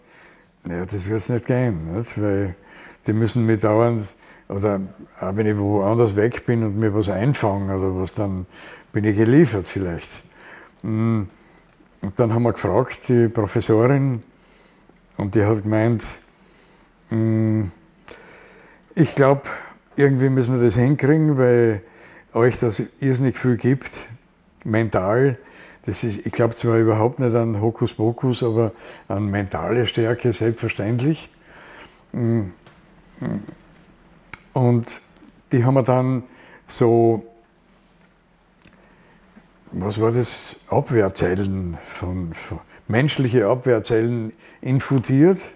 naja, 0.65 0.87
das 0.87 1.07
wird 1.07 1.19
es 1.19 1.29
nicht 1.29 1.45
gehen, 1.45 1.95
nicht? 1.95 2.21
weil 2.21 2.55
die 3.07 3.13
müssen 3.13 3.45
mich 3.45 3.61
dauernd, 3.61 4.15
oder 4.49 4.81
auch 5.21 5.37
wenn 5.37 5.47
ich 5.47 5.59
woanders 5.59 6.17
weg 6.17 6.47
bin 6.47 6.65
und 6.65 6.79
mir 6.79 6.95
was 6.95 7.11
einfangen 7.11 7.69
oder 7.69 7.95
was, 8.01 8.15
dann 8.15 8.47
bin 8.93 9.05
ich 9.05 9.17
geliefert 9.17 9.69
vielleicht. 9.69 10.23
Mm. 10.83 11.25
Und 12.01 12.19
dann 12.19 12.33
haben 12.33 12.43
wir 12.43 12.53
gefragt, 12.53 13.09
die 13.09 13.29
Professorin, 13.29 14.23
und 15.19 15.35
die 15.35 15.45
hat 15.45 15.63
gemeint, 15.63 16.05
mm, 17.11 17.65
ich 18.95 19.15
glaube, 19.15 19.43
irgendwie 19.97 20.29
müssen 20.29 20.55
wir 20.55 20.65
das 20.65 20.77
hinkriegen, 20.77 21.39
weil 21.39 21.83
euch 22.35 22.59
das 22.59 22.83
irrsinnig 23.01 23.37
viel 23.37 23.57
gibt, 23.57 24.07
mental. 24.65 25.39
Das 25.85 26.05
ist, 26.05 26.25
ich 26.25 26.33
glaube 26.33 26.55
zwar 26.55 26.79
überhaupt 26.79 27.19
nicht 27.19 27.35
an 27.35 27.61
Hokuspokus, 27.61 28.43
aber 28.43 28.73
an 29.09 29.27
mentale 29.27 29.87
Stärke 29.87 30.33
selbstverständlich. 30.33 31.29
Mm, 32.13 32.41
mm. 33.21 33.43
Und 34.53 35.01
die 35.51 35.65
haben 35.65 35.75
wir 35.75 35.83
dann 35.83 36.23
so, 36.67 37.25
was 39.73 40.01
war 40.01 40.13
das, 40.13 40.61
Abwehrzellen, 40.69 41.77
von, 41.83 42.33
von 42.35 42.61
menschliche 42.89 43.47
Abwehrzellen 43.47 44.33
infundiert. 44.61 45.55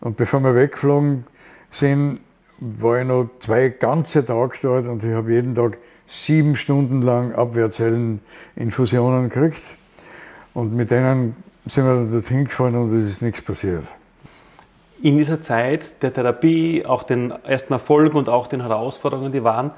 Und 0.00 0.16
bevor 0.16 0.40
wir 0.40 0.54
weggeflogen 0.54 1.24
sind, 1.70 2.20
war 2.62 3.00
ich 3.00 3.06
noch 3.06 3.28
zwei 3.40 3.70
ganze 3.70 4.24
Tage 4.24 4.56
dort 4.62 4.86
und 4.86 5.02
ich 5.02 5.12
habe 5.12 5.32
jeden 5.32 5.54
Tag 5.54 5.78
sieben 6.06 6.54
Stunden 6.54 7.02
lang 7.02 7.34
Abwehrzelleninfusionen 7.34 9.28
gekriegt. 9.28 9.76
Und 10.54 10.74
mit 10.74 10.90
denen 10.90 11.34
sind 11.66 11.84
wir 11.86 12.06
dorthin 12.10 12.44
gefahren 12.44 12.76
und 12.76 12.92
es 12.92 13.04
ist 13.04 13.22
nichts 13.22 13.42
passiert. 13.42 13.84
In 15.02 15.18
dieser 15.18 15.40
Zeit 15.42 16.02
der 16.02 16.14
Therapie, 16.14 16.86
auch 16.86 17.02
den 17.02 17.32
ersten 17.44 17.72
Erfolgen 17.72 18.16
und 18.16 18.28
auch 18.28 18.46
den 18.46 18.60
Herausforderungen, 18.60 19.32
die 19.32 19.42
waren, 19.42 19.72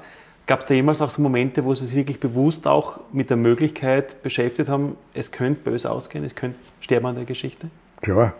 gab 0.45 0.59
es 0.59 0.65
da 0.67 0.75
jemals 0.75 1.01
auch 1.01 1.09
so 1.09 1.23
Momente, 1.23 1.65
wo 1.65 1.73
Sie 1.73 1.87
sich 1.87 1.95
wirklich 1.95 2.19
bewusst 2.19 2.67
auch 2.67 2.99
mit 3.11 3.31
der 3.31 3.37
Möglichkeit 3.37 4.21
beschäftigt 4.21 4.69
haben, 4.69 4.95
es 5.15 5.31
könnte 5.31 5.61
böse 5.61 5.89
ausgehen, 5.89 6.23
es 6.23 6.35
könnte 6.35 6.59
sterben 6.81 7.07
an 7.07 7.15
der 7.15 7.25
Geschichte? 7.25 7.69
Klar, 8.01 8.33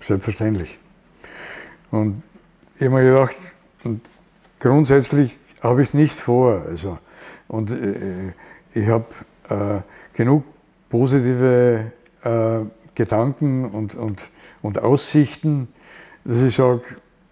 selbstverständlich. 0.00 0.78
Und 1.90 2.22
ich 2.76 2.86
habe 2.86 2.94
mir 2.94 3.04
gedacht, 3.04 3.36
grundsätzlich 4.58 5.36
habe 5.60 5.82
ich 5.82 5.88
es 5.88 5.94
nicht 5.94 6.18
vor. 6.18 6.62
Also, 6.68 6.98
und 7.48 7.70
äh, 7.70 8.32
ich 8.74 8.88
habe 8.88 9.06
äh, 9.48 10.16
genug 10.16 10.44
positive 10.88 11.92
äh, 12.22 12.58
Gedanken 12.94 13.64
und, 13.64 13.94
und, 13.94 14.30
und 14.62 14.78
Aussichten, 14.78 15.68
dass 16.24 16.40
ich 16.40 16.54
sage, 16.54 16.82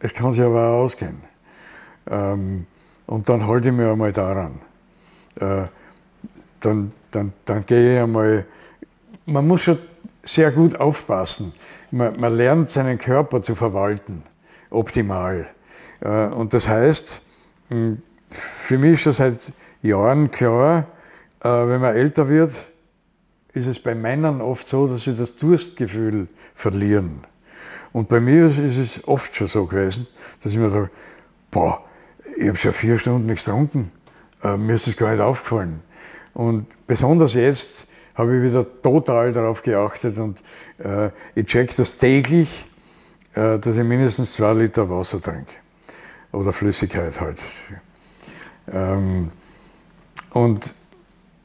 es 0.00 0.14
kann 0.14 0.32
sich 0.32 0.42
aber 0.42 0.68
auch 0.68 0.84
ausgehen. 0.84 1.20
Ähm, 2.10 2.66
und 3.06 3.28
dann 3.28 3.46
halte 3.46 3.68
ich 3.68 3.74
mich 3.74 3.86
einmal 3.86 4.12
daran. 4.12 4.60
Äh, 5.36 5.64
dann, 6.60 6.92
dann, 7.10 7.32
dann 7.44 7.66
gehe 7.66 7.96
ich 7.96 8.02
einmal, 8.02 8.46
man 9.26 9.46
muss 9.46 9.62
schon 9.62 9.78
sehr 10.22 10.50
gut 10.50 10.78
aufpassen. 10.78 11.52
Man, 11.90 12.18
man 12.18 12.36
lernt 12.36 12.70
seinen 12.70 12.98
Körper 12.98 13.42
zu 13.42 13.54
verwalten, 13.54 14.22
optimal. 14.70 15.48
Äh, 16.00 16.26
und 16.26 16.54
das 16.54 16.68
heißt, 16.68 17.22
hm, 17.68 18.02
für 18.30 18.78
mich 18.78 18.92
ist 18.92 19.06
das 19.06 19.16
seit 19.16 19.52
Jahren 19.82 20.30
klar, 20.30 20.86
äh, 21.40 21.48
wenn 21.48 21.80
man 21.80 21.94
älter 21.94 22.28
wird, 22.28 22.52
ist 23.52 23.66
es 23.66 23.80
bei 23.80 23.94
Männern 23.94 24.40
oft 24.40 24.68
so, 24.68 24.86
dass 24.86 25.04
sie 25.04 25.16
das 25.16 25.36
Durstgefühl 25.36 26.28
verlieren. 26.54 27.20
Und 27.92 28.08
bei 28.08 28.20
mir 28.20 28.46
ist 28.46 28.76
es 28.76 29.06
oft 29.08 29.34
schon 29.34 29.48
so 29.48 29.66
gewesen, 29.66 30.06
dass 30.42 30.52
ich 30.52 30.58
mir 30.58 30.70
sage, 30.70 30.90
boah, 31.50 31.84
ich 32.36 32.46
habe 32.46 32.56
schon 32.56 32.72
vier 32.72 32.96
Stunden 32.96 33.26
nichts 33.26 33.44
getrunken, 33.44 33.90
äh, 34.44 34.56
mir 34.56 34.74
ist 34.74 34.86
das 34.86 34.96
gar 34.96 35.10
nicht 35.10 35.20
aufgefallen. 35.20 35.80
Und 36.32 36.66
besonders 36.86 37.34
jetzt 37.34 37.88
habe 38.14 38.36
ich 38.36 38.42
wieder 38.42 38.64
total 38.82 39.32
darauf 39.32 39.62
geachtet 39.62 40.18
und 40.18 40.42
ich 41.34 41.46
check 41.46 41.74
das 41.74 41.96
täglich, 41.96 42.66
dass 43.34 43.66
ich 43.66 43.84
mindestens 43.84 44.34
zwei 44.34 44.52
Liter 44.52 44.88
Wasser 44.88 45.20
trinke. 45.20 45.59
Oder 46.32 46.52
Flüssigkeit 46.52 47.20
halt. 47.20 47.42
Ähm, 48.72 49.32
und 50.30 50.74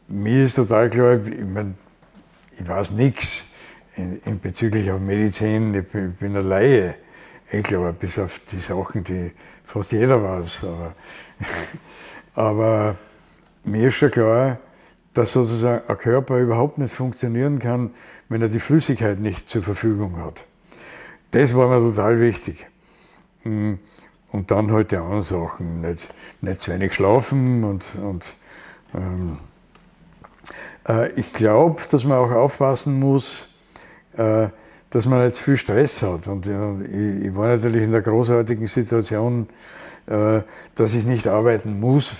mir 0.07 0.43
ist 0.43 0.55
total 0.55 0.89
klar, 0.89 1.15
ich, 1.25 1.43
mein, 1.43 1.75
ich 2.57 2.67
weiß 2.67 2.91
nichts 2.91 3.45
bezüglich 4.41 4.91
auf 4.91 4.99
Medizin, 4.99 5.73
ich 5.73 5.87
bin, 5.87 6.11
ich 6.11 6.17
bin 6.17 6.35
eine 6.35 6.47
Laie. 6.47 6.95
Ich 7.51 7.63
glaube, 7.63 7.93
bis 7.93 8.19
auf 8.19 8.39
die 8.39 8.57
Sachen, 8.57 9.03
die 9.03 9.31
fast 9.63 9.91
jeder 9.91 10.21
weiß. 10.21 10.65
Aber, 10.65 10.95
aber 12.35 12.95
mir 13.63 13.87
ist 13.87 13.95
schon 13.95 14.11
klar, 14.11 14.59
dass 15.13 15.31
sozusagen 15.31 15.87
ein 15.87 15.97
Körper 15.97 16.37
überhaupt 16.39 16.77
nicht 16.77 16.93
funktionieren 16.93 17.59
kann, 17.59 17.91
wenn 18.29 18.41
er 18.41 18.49
die 18.49 18.59
Flüssigkeit 18.59 19.19
nicht 19.19 19.49
zur 19.49 19.63
Verfügung 19.63 20.17
hat. 20.17 20.45
Das 21.31 21.55
war 21.55 21.67
mir 21.67 21.79
total 21.79 22.19
wichtig. 22.19 22.65
Und 24.35 24.51
dann 24.51 24.69
halt 24.69 24.91
die 24.91 24.97
anderen 24.97 25.21
Sachen, 25.21 25.79
nicht, 25.79 26.13
nicht 26.41 26.61
zu 26.61 26.73
wenig 26.73 26.93
schlafen 26.93 27.63
und, 27.63 27.95
und 28.03 28.35
ähm, 28.93 29.37
äh, 30.89 31.09
ich 31.11 31.31
glaube, 31.31 31.81
dass 31.89 32.03
man 32.03 32.17
auch 32.17 32.31
aufpassen 32.31 32.99
muss, 32.99 33.47
äh, 34.17 34.49
dass 34.89 35.05
man 35.05 35.21
jetzt 35.21 35.39
viel 35.39 35.55
Stress 35.55 36.03
hat. 36.03 36.27
Und 36.27 36.47
ich, 36.47 37.27
ich 37.27 37.33
war 37.33 37.47
natürlich 37.47 37.83
in 37.83 37.93
der 37.93 38.01
großartigen 38.01 38.67
Situation, 38.67 39.47
äh, 40.05 40.41
dass 40.75 40.95
ich 40.95 41.05
nicht 41.05 41.29
arbeiten 41.29 41.79
muss, 41.79 42.11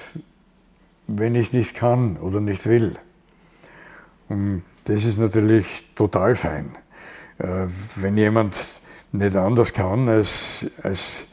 wenn 1.08 1.36
ich 1.36 1.52
nicht 1.52 1.76
kann 1.76 2.16
oder 2.16 2.40
nicht 2.40 2.66
will. 2.66 2.96
Und 4.30 4.64
das 4.86 5.04
ist 5.04 5.20
natürlich 5.20 5.86
total 5.96 6.38
fein. 6.38 6.78
Äh, 7.40 7.68
wenn 7.98 8.16
jemand 8.16 8.80
nicht 9.12 9.36
anders 9.36 9.74
kann 9.74 10.08
als, 10.08 10.66
als 10.82 11.28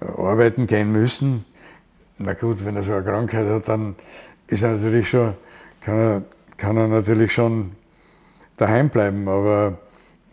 arbeiten 0.00 0.66
gehen 0.66 0.92
müssen, 0.92 1.44
na 2.18 2.34
gut, 2.34 2.64
wenn 2.64 2.76
er 2.76 2.82
so 2.82 2.92
eine 2.92 3.04
Krankheit 3.04 3.46
hat, 3.46 3.68
dann 3.68 3.94
ist 4.48 4.62
er 4.62 4.72
natürlich 4.72 5.08
schon, 5.08 5.34
kann 5.80 5.98
er, 5.98 6.22
kann 6.56 6.76
er 6.76 6.88
natürlich 6.88 7.32
schon 7.32 7.72
daheim 8.56 8.88
bleiben, 8.88 9.28
aber 9.28 9.78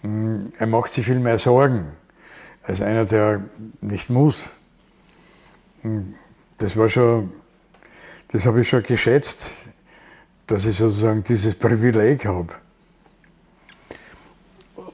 mh, 0.02 0.10
hm, 0.10 0.54
er 0.58 0.68
macht 0.68 0.94
sich 0.94 1.06
viel 1.06 1.20
mehr 1.20 1.38
Sorgen 1.38 1.86
als 2.64 2.82
einer, 2.82 3.06
der 3.06 3.42
nicht 3.82 4.10
muss. 4.10 4.48
Hm, 5.84 6.16
das 6.58 6.76
war 6.76 6.90
schon, 6.90 7.32
das 8.30 8.46
habe 8.46 8.62
ich 8.62 8.70
schon 8.70 8.82
geschätzt, 8.82 9.68
dass 10.48 10.66
ich 10.66 10.78
sozusagen 10.78 11.22
dieses 11.24 11.54
Privileg 11.54 12.26
habe. 12.26 12.54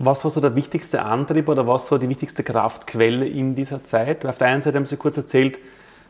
Was 0.04 0.24
war 0.24 0.32
so 0.32 0.42
der 0.42 0.56
wichtigste 0.56 1.04
Antrieb 1.04 1.48
oder 1.48 1.68
was 1.68 1.88
so 1.88 2.00
die 2.00 2.10
wichtigste 2.10 2.44
Kraftquelle 2.44 3.28
in 3.28 3.54
dieser 3.54 3.84
Zeit? 3.84 4.26
Auf 4.26 4.40
der 4.40 4.48
einen 4.48 4.64
Seite 4.64 4.78
haben 4.78 4.88
Sie 4.88 4.98
kurz 4.98 5.16
erzählt, 5.16 5.60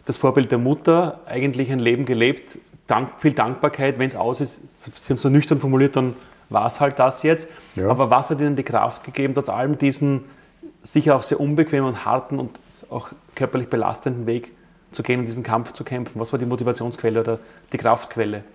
das 0.05 0.15
Vorbild 0.15 0.49
der 0.49 0.59
Mutter, 0.59 1.19
eigentlich 1.25 1.69
ein 1.71 1.79
Leben 1.79 2.05
gelebt, 2.05 2.57
dank, 2.87 3.09
viel 3.19 3.33
Dankbarkeit, 3.33 3.99
wenn 3.99 4.07
es 4.07 4.15
aus 4.15 4.39
ist. 4.39 4.61
Sie 4.71 5.09
haben 5.09 5.17
es 5.17 5.21
so 5.21 5.27
nüchtern 5.27 5.59
formuliert, 5.59 5.97
dann 5.97 6.13
war 6.49 6.67
es 6.67 6.79
halt 6.79 6.99
das 6.99 7.21
jetzt. 7.23 7.49
Ja. 7.75 7.89
Aber 7.89 8.09
was 8.09 8.29
hat 8.29 8.39
Ihnen 8.39 8.55
die 8.55 8.63
Kraft 8.63 9.03
gegeben, 9.03 9.33
trotz 9.33 9.49
allem 9.49 9.77
diesen 9.77 10.23
sicher 10.83 11.17
auch 11.17 11.23
sehr 11.23 11.41
unbequemen 11.41 11.89
und 11.89 12.05
harten 12.05 12.39
und 12.39 12.59
auch 12.89 13.09
körperlich 13.35 13.67
belastenden 13.67 14.25
Weg 14.25 14.53
zu 14.91 15.03
gehen 15.03 15.19
und 15.19 15.25
diesen 15.25 15.43
Kampf 15.43 15.73
zu 15.73 15.83
kämpfen? 15.83 16.17
Was 16.17 16.31
war 16.31 16.39
die 16.39 16.45
Motivationsquelle 16.45 17.19
oder 17.19 17.39
die 17.73 17.77
Kraftquelle? 17.77 18.45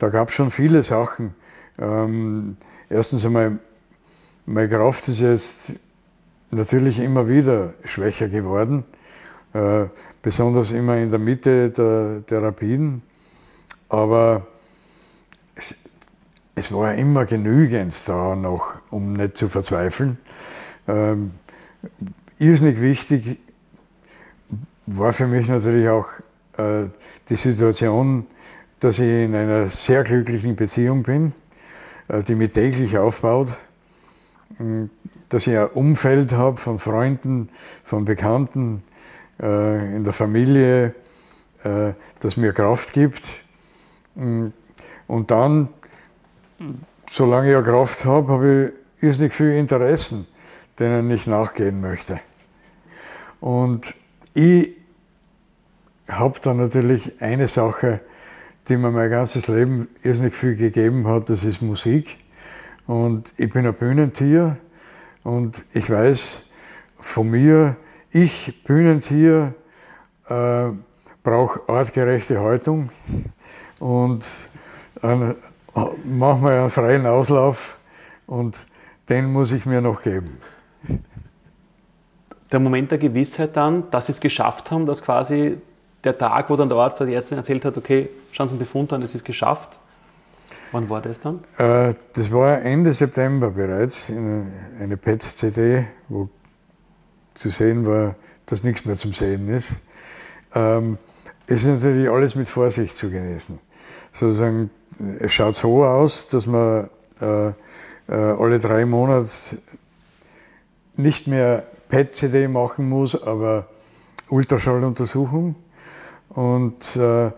Da 0.00 0.08
gab 0.08 0.30
es 0.30 0.34
schon 0.34 0.50
viele 0.50 0.82
Sachen. 0.82 1.34
Ähm, 1.78 2.56
erstens 2.90 3.24
einmal 3.24 3.60
meine 4.46 4.68
Kraft 4.68 5.08
ist 5.08 5.20
jetzt 5.20 5.74
natürlich 6.50 7.00
immer 7.00 7.28
wieder 7.28 7.74
schwächer 7.84 8.28
geworden, 8.28 8.84
äh, 9.52 9.86
besonders 10.22 10.72
immer 10.72 10.96
in 10.96 11.10
der 11.10 11.18
Mitte 11.18 11.70
der 11.70 12.24
Therapien. 12.26 13.02
Aber 13.88 14.46
es, 15.54 15.74
es 16.54 16.72
war 16.72 16.94
immer 16.94 17.24
genügend 17.24 17.94
da 18.06 18.34
noch, 18.34 18.74
um 18.90 19.14
nicht 19.14 19.36
zu 19.36 19.48
verzweifeln. 19.48 20.18
Ähm, 20.86 21.32
irrsinnig 22.38 22.80
wichtig 22.80 23.38
war 24.86 25.12
für 25.12 25.26
mich 25.26 25.48
natürlich 25.48 25.88
auch 25.88 26.08
äh, 26.58 26.88
die 27.28 27.36
Situation, 27.36 28.26
dass 28.80 28.98
ich 28.98 29.08
in 29.08 29.34
einer 29.34 29.68
sehr 29.68 30.04
glücklichen 30.04 30.56
Beziehung 30.56 31.02
bin, 31.02 31.32
äh, 32.08 32.22
die 32.22 32.34
mich 32.34 32.52
täglich 32.52 32.98
aufbaut 32.98 33.56
dass 35.28 35.46
ich 35.46 35.56
ein 35.56 35.68
Umfeld 35.68 36.32
habe 36.32 36.56
von 36.58 36.78
Freunden, 36.78 37.48
von 37.84 38.04
Bekannten, 38.04 38.82
äh, 39.42 39.96
in 39.96 40.04
der 40.04 40.12
Familie, 40.12 40.94
äh, 41.64 41.92
das 42.20 42.36
mir 42.36 42.52
Kraft 42.52 42.92
gibt. 42.92 43.22
Und 44.14 45.30
dann, 45.30 45.68
solange 47.10 47.50
ich 47.50 47.56
eine 47.56 47.64
Kraft 47.64 48.04
habe, 48.04 48.32
habe 48.32 48.72
ich 48.98 49.02
irrsinnig 49.02 49.32
viele 49.32 49.58
Interessen, 49.58 50.26
denen 50.78 51.10
ich 51.10 51.26
nachgehen 51.26 51.80
möchte. 51.80 52.20
Und 53.40 53.94
ich 54.34 54.70
habe 56.08 56.38
dann 56.40 56.58
natürlich 56.58 57.20
eine 57.20 57.48
Sache, 57.48 58.00
die 58.68 58.76
mir 58.76 58.90
mein 58.90 59.10
ganzes 59.10 59.48
Leben 59.48 59.88
irrsinnig 60.02 60.34
viel 60.34 60.56
gegeben 60.56 61.06
hat, 61.06 61.28
das 61.28 61.44
ist 61.44 61.60
Musik. 61.60 62.18
Und 62.86 63.34
ich 63.36 63.50
bin 63.50 63.66
ein 63.66 63.74
Bühnentier. 63.74 64.56
Und 65.22 65.64
ich 65.72 65.90
weiß 65.90 66.50
von 66.98 67.30
mir, 67.30 67.76
ich 68.10 68.62
Bühnentier 68.64 69.54
äh, 70.28 70.66
brauche 71.22 71.60
artgerechte 71.68 72.40
Haltung. 72.40 72.90
Und 73.80 74.50
äh, 75.02 75.34
mache 76.04 76.40
mal 76.40 76.58
einen 76.58 76.70
freien 76.70 77.06
Auslauf 77.06 77.76
und 78.26 78.66
den 79.08 79.32
muss 79.32 79.52
ich 79.52 79.66
mir 79.66 79.80
noch 79.80 80.02
geben. 80.02 80.38
Der 82.50 82.60
Moment 82.60 82.90
der 82.90 82.98
Gewissheit 82.98 83.56
dann, 83.56 83.90
dass 83.90 84.06
Sie 84.06 84.12
es 84.12 84.20
geschafft 84.20 84.70
haben, 84.70 84.86
dass 84.86 85.02
quasi 85.02 85.58
der 86.04 86.16
Tag, 86.16 86.48
wo 86.50 86.56
dann 86.56 86.68
der 86.68 86.78
Arzt 86.78 87.00
oder 87.00 87.06
die 87.08 87.14
Ärztin 87.14 87.38
erzählt 87.38 87.64
hat, 87.64 87.76
okay, 87.76 88.08
schauen 88.32 88.46
Sie 88.46 88.52
einen 88.52 88.60
Befund 88.60 88.92
an, 88.92 89.02
es 89.02 89.14
ist 89.14 89.24
geschafft, 89.24 89.78
Wann 90.74 90.90
war 90.90 91.00
das 91.00 91.20
dann? 91.20 91.44
Äh, 91.56 91.94
das 92.14 92.32
war 92.32 92.60
Ende 92.62 92.92
September 92.92 93.48
bereits, 93.52 94.08
in 94.08 94.50
eine 94.80 94.96
PET-CD, 94.96 95.84
wo 96.08 96.28
zu 97.34 97.50
sehen 97.50 97.86
war, 97.86 98.16
dass 98.46 98.64
nichts 98.64 98.84
mehr 98.84 98.96
zum 98.96 99.12
Sehen 99.12 99.48
ist. 99.50 99.76
ähm, 100.52 100.98
ist 101.46 101.64
natürlich 101.64 102.10
alles 102.10 102.34
mit 102.34 102.48
Vorsicht 102.48 102.96
zu 102.96 103.08
genießen. 103.08 103.60
Sozusagen, 104.12 104.68
es 105.20 105.32
schaut 105.32 105.54
so 105.54 105.84
aus, 105.84 106.26
dass 106.26 106.48
man 106.48 106.90
äh, 107.20 107.48
äh, 107.48 107.52
alle 108.08 108.58
drei 108.58 108.84
Monate 108.84 109.28
nicht 110.96 111.28
mehr 111.28 111.68
PET-CD 111.88 112.48
machen 112.48 112.88
muss, 112.88 113.14
aber 113.22 113.68
Ultraschalluntersuchung. 114.28 115.54
Und 116.30 116.96
äh, 116.96 117.30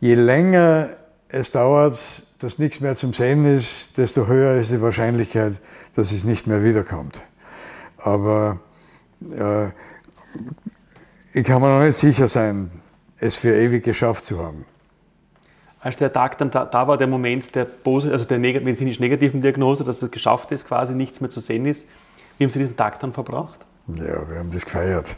je 0.00 0.14
länger 0.14 1.03
es 1.34 1.50
dauert, 1.50 2.22
dass 2.38 2.58
nichts 2.58 2.80
mehr 2.80 2.94
zum 2.94 3.12
Sehen 3.12 3.44
ist, 3.44 3.98
desto 3.98 4.26
höher 4.28 4.60
ist 4.60 4.70
die 4.70 4.80
Wahrscheinlichkeit, 4.80 5.60
dass 5.96 6.12
es 6.12 6.24
nicht 6.24 6.46
mehr 6.46 6.62
wiederkommt. 6.62 7.22
Aber 7.98 8.60
äh, 9.20 9.66
ich 11.32 11.44
kann 11.44 11.60
mir 11.60 11.76
noch 11.76 11.84
nicht 11.84 11.96
sicher 11.96 12.28
sein, 12.28 12.70
es 13.18 13.34
für 13.34 13.52
ewig 13.52 13.82
geschafft 13.82 14.24
zu 14.24 14.38
haben. 14.38 14.64
Als 15.80 15.96
der 15.96 16.12
Tag 16.12 16.38
dann 16.38 16.52
da, 16.52 16.64
da 16.64 16.86
war, 16.86 16.96
der 16.96 17.08
Moment 17.08 17.54
der, 17.54 17.66
also 17.84 18.24
der 18.24 18.38
medizinisch 18.38 19.00
negativen 19.00 19.42
Diagnose, 19.42 19.82
dass 19.82 20.02
es 20.02 20.10
geschafft 20.10 20.52
ist, 20.52 20.68
quasi 20.68 20.94
nichts 20.94 21.20
mehr 21.20 21.30
zu 21.30 21.40
sehen 21.40 21.66
ist, 21.66 21.84
wie 22.38 22.44
haben 22.44 22.50
Sie 22.50 22.60
diesen 22.60 22.76
Tag 22.76 23.00
dann 23.00 23.12
verbracht? 23.12 23.60
Ja, 23.88 24.28
wir 24.28 24.38
haben 24.38 24.50
das 24.50 24.64
gefeiert. 24.64 25.16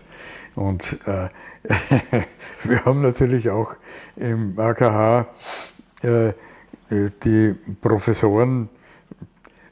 Und 0.54 0.98
äh, 1.06 1.28
wir 2.64 2.84
haben 2.84 3.02
natürlich 3.02 3.50
auch 3.50 3.74
im 4.16 4.58
AKH 4.58 5.26
die 6.90 7.54
Professoren, 7.80 8.68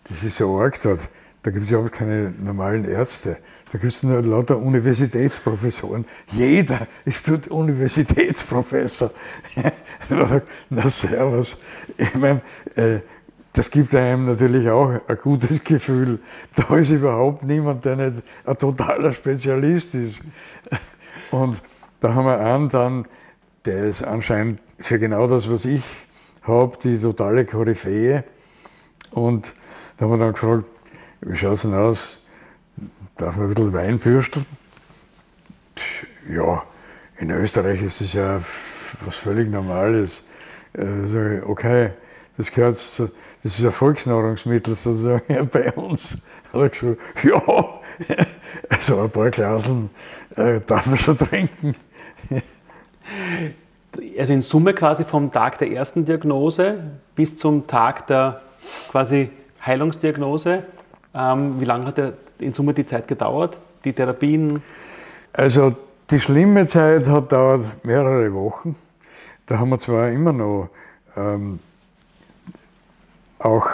das 0.03 0.25
ist 0.25 0.37
so 0.37 0.59
arg 0.59 0.81
dort, 0.83 1.09
da 1.45 1.51
gibt 1.51 1.65
es 1.65 1.71
überhaupt 1.71 1.93
keine 1.93 2.31
normalen 2.31 2.89
Ärzte. 2.89 3.37
Da 3.71 3.79
gibt 3.79 3.93
es 3.93 4.03
nur 4.03 4.23
lauter 4.23 4.57
Universitätsprofessoren. 4.57 6.07
Jeder 6.33 6.87
ist 7.05 7.29
dort 7.29 7.49
Universitätsprofessor. 7.49 9.11
Na 10.71 10.89
servus. 10.89 11.61
Ich 11.99 12.15
meine, 12.15 12.41
äh, 12.77 13.01
das 13.53 13.71
gibt 13.71 13.95
einem 13.95 14.27
natürlich 14.27 14.71
auch 14.71 15.01
ein 15.07 15.17
gutes 15.23 15.63
Gefühl. 15.63 16.21
Da 16.55 16.77
ist 16.77 16.91
überhaupt 16.91 17.43
niemand, 17.45 17.85
der 17.85 17.97
nicht 17.97 18.23
ein 18.47 18.57
totaler 18.57 19.13
Spezialist 19.13 19.95
ist. 19.95 20.23
Und 21.31 21.61
da 22.01 22.15
haben 22.15 22.27
wir 22.27 22.39
einen 22.39 22.69
dann, 22.69 23.07
der 23.65 23.87
ist 23.87 24.03
anscheinend 24.03 24.61
für 24.79 24.99
genau 24.99 25.27
das, 25.27 25.51
was 25.51 25.65
ich 25.67 25.83
habe, 26.47 26.77
die 26.79 26.99
totale 26.99 27.45
Koryphäe. 27.45 28.25
Und 29.11 29.55
da 29.97 30.05
haben 30.05 30.13
wir 30.13 30.19
dann 30.19 30.33
gefragt, 30.33 30.65
wie 31.21 31.37
schaut 31.37 31.53
es 31.53 31.63
denn 31.63 31.75
aus? 31.75 32.23
Darf 33.17 33.37
man 33.37 33.47
ein 33.47 33.55
bisschen 33.55 33.73
Wein 33.73 33.99
bürsteln? 33.99 34.47
Ja, 36.29 36.65
in 37.19 37.31
Österreich 37.31 37.83
ist 37.83 38.01
das 38.01 38.13
ja 38.13 38.39
was 39.05 39.17
völlig 39.17 39.51
Normales. 39.51 40.25
Äh, 40.73 41.41
okay, 41.43 41.91
das 42.37 42.51
gehört 42.51 42.77
zu, 42.77 43.11
das 43.43 43.59
ist 43.59 43.65
ein 43.65 43.73
Volksnahrungsmittel 43.73 44.75
sozusagen 44.75 45.49
bei 45.53 45.73
uns. 45.73 46.19
Hat 46.53 46.61
er 46.61 46.69
gesagt, 46.69 46.99
ja, 47.23 47.81
also 48.69 49.03
ein 49.03 49.11
paar 49.11 49.31
Glaseln 49.31 49.91
äh, 50.37 50.61
darf 50.61 50.87
man 50.87 50.99
schon 50.99 51.17
trinken. 51.17 51.77
Also 54.19 54.33
in 54.33 54.43
Summe 54.43 54.75
quasi 54.75 55.05
vom 55.05 55.31
Tag 55.31 55.59
der 55.59 55.71
ersten 55.71 56.05
Diagnose 56.05 56.79
bis 57.15 57.37
zum 57.37 57.67
Tag 57.67 58.07
der 58.07 58.41
quasi 58.91 59.31
Heilungsdiagnose. 59.65 60.65
Ähm, 61.15 61.61
wie 61.61 61.65
lange 61.65 61.87
hat 61.87 61.99
der 61.99 62.15
in 62.39 62.53
Summe 62.53 62.75
die 62.75 62.87
Zeit 62.87 63.07
gedauert, 63.07 63.61
die 63.85 63.93
Therapien? 63.93 64.61
Also 65.33 65.75
die 66.11 66.21
schlimme 66.21 66.67
Zeit 66.67 67.09
hat 67.09 67.33
dauert 67.33 67.85
mehrere 67.85 68.33
Wochen. 68.35 68.77
Da 69.47 69.59
haben 69.59 69.71
wir 69.71 69.79
zwar 69.79 70.11
immer 70.11 70.33
noch 70.33 70.71
ähm, 71.17 71.61
auch 73.39 73.69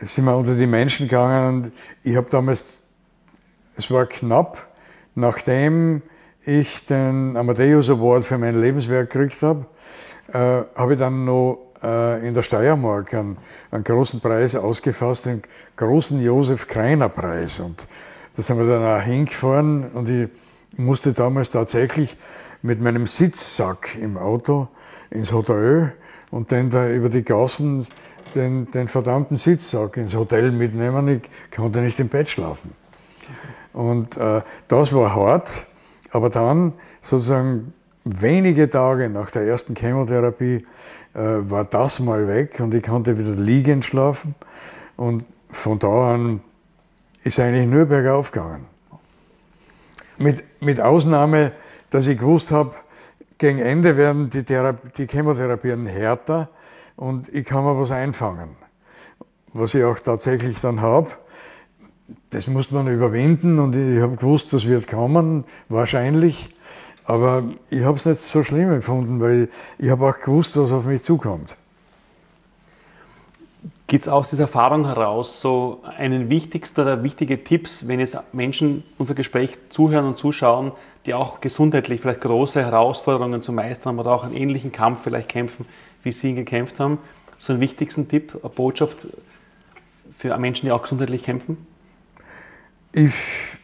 sind 0.00 0.24
wir 0.24 0.36
unter 0.36 0.54
die 0.54 0.66
Menschen 0.66 1.08
gegangen 1.08 1.64
und 1.64 1.72
ich 2.02 2.16
habe 2.16 2.28
damals, 2.30 2.82
es 3.76 3.90
war 3.90 4.06
knapp, 4.06 4.66
nachdem 5.14 6.02
ich 6.46 6.84
den 6.84 7.36
Amadeus 7.36 7.90
Award 7.90 8.24
für 8.24 8.38
mein 8.38 8.60
Lebenswerk 8.60 9.10
gekriegt 9.10 9.42
habe, 9.42 9.66
äh, 10.32 10.64
habe 10.78 10.94
ich 10.94 10.98
dann 10.98 11.24
noch 11.24 11.72
äh, 11.82 12.26
in 12.26 12.34
der 12.34 12.42
Steiermark 12.42 13.14
einen, 13.14 13.36
einen, 13.70 13.84
großen 13.84 14.20
Preis 14.20 14.56
ausgefasst, 14.56 15.26
den 15.26 15.42
großen 15.76 16.20
Josef 16.22 16.66
Kreiner 16.66 17.08
Preis. 17.08 17.60
Und 17.60 17.86
da 18.36 18.42
sind 18.42 18.58
wir 18.58 18.66
dann 18.66 18.84
auch 18.84 19.02
hingefahren 19.02 19.90
und 19.92 20.08
ich 20.08 20.28
musste 20.76 21.12
damals 21.12 21.50
tatsächlich 21.50 22.16
mit 22.62 22.80
meinem 22.80 23.06
Sitzsack 23.06 23.96
im 24.00 24.16
Auto 24.16 24.68
ins 25.10 25.32
Hotel 25.32 25.92
und 26.30 26.50
dann 26.50 26.70
da 26.70 26.88
über 26.88 27.08
die 27.08 27.22
Gassen 27.22 27.86
den, 28.34 28.70
den 28.70 28.88
verdammten 28.88 29.36
Sitzsack 29.36 29.96
ins 29.96 30.16
Hotel 30.16 30.50
mitnehmen. 30.50 31.08
Ich 31.08 31.56
konnte 31.56 31.80
nicht 31.80 32.00
im 32.00 32.08
Bett 32.08 32.28
schlafen. 32.28 32.72
Und 33.72 34.16
äh, 34.16 34.42
das 34.68 34.92
war 34.92 35.14
hart, 35.14 35.66
aber 36.14 36.30
dann 36.30 36.74
sozusagen 37.02 37.74
wenige 38.04 38.70
Tage 38.70 39.08
nach 39.08 39.32
der 39.32 39.42
ersten 39.42 39.74
Chemotherapie 39.74 40.64
äh, 41.12 41.18
war 41.18 41.64
das 41.64 41.98
mal 41.98 42.28
weg 42.28 42.60
und 42.60 42.72
ich 42.72 42.84
konnte 42.84 43.18
wieder 43.18 43.32
liegend 43.32 43.84
schlafen. 43.84 44.36
Und 44.96 45.24
von 45.50 45.80
da 45.80 46.14
an 46.14 46.40
ist 47.24 47.40
eigentlich 47.40 47.66
nur 47.66 47.86
bergauf 47.86 48.30
gegangen. 48.30 48.66
Mit, 50.16 50.44
mit 50.62 50.80
Ausnahme, 50.80 51.50
dass 51.90 52.06
ich 52.06 52.16
gewusst 52.16 52.52
habe, 52.52 52.76
gegen 53.38 53.58
Ende 53.58 53.96
werden 53.96 54.30
die, 54.30 54.44
Therapie, 54.44 54.90
die 54.96 55.06
Chemotherapien 55.08 55.84
härter 55.86 56.48
und 56.94 57.28
ich 57.34 57.44
kann 57.44 57.64
mir 57.64 57.76
was 57.76 57.90
einfangen. 57.90 58.50
Was 59.52 59.74
ich 59.74 59.82
auch 59.82 59.98
tatsächlich 59.98 60.60
dann 60.60 60.80
habe, 60.80 61.10
das 62.30 62.46
muss 62.46 62.70
man 62.70 62.88
überwinden 62.88 63.58
und 63.58 63.76
ich 63.76 64.02
habe 64.02 64.16
gewusst, 64.16 64.52
das 64.52 64.66
wird 64.66 64.88
kommen, 64.88 65.44
wahrscheinlich. 65.68 66.50
Aber 67.04 67.44
ich 67.70 67.82
habe 67.82 67.96
es 67.96 68.06
nicht 68.06 68.20
so 68.20 68.42
schlimm 68.42 68.72
empfunden, 68.72 69.20
weil 69.20 69.48
ich 69.78 69.90
habe 69.90 70.08
auch 70.08 70.18
gewusst, 70.18 70.56
was 70.56 70.72
auf 70.72 70.84
mich 70.84 71.02
zukommt. 71.02 71.56
Gibt 73.86 74.06
es 74.06 74.08
aus 74.08 74.30
dieser 74.30 74.44
Erfahrung 74.44 74.86
heraus 74.86 75.42
so 75.42 75.82
einen 75.98 76.30
wichtigsten 76.30 76.80
oder 76.80 77.02
wichtige 77.02 77.44
Tipps, 77.44 77.86
wenn 77.86 78.00
jetzt 78.00 78.18
Menschen 78.32 78.82
unser 78.96 79.14
Gespräch 79.14 79.58
zuhören 79.68 80.06
und 80.06 80.16
zuschauen, 80.16 80.72
die 81.04 81.12
auch 81.12 81.42
gesundheitlich 81.42 82.00
vielleicht 82.00 82.22
große 82.22 82.62
Herausforderungen 82.62 83.42
zu 83.42 83.52
meistern 83.52 83.90
haben 83.90 83.98
oder 83.98 84.12
auch 84.12 84.24
einen 84.24 84.34
ähnlichen 84.34 84.72
Kampf 84.72 85.02
vielleicht 85.02 85.28
kämpfen, 85.28 85.66
wie 86.02 86.12
Sie 86.12 86.30
ihn 86.30 86.36
gekämpft 86.36 86.80
haben? 86.80 86.98
So 87.36 87.52
einen 87.52 87.60
wichtigsten 87.60 88.08
Tipp, 88.08 88.38
eine 88.42 88.48
Botschaft 88.48 89.06
für 90.16 90.36
Menschen, 90.38 90.64
die 90.66 90.72
auch 90.72 90.82
gesundheitlich 90.82 91.22
kämpfen? 91.22 91.58
Ich, 92.96 93.58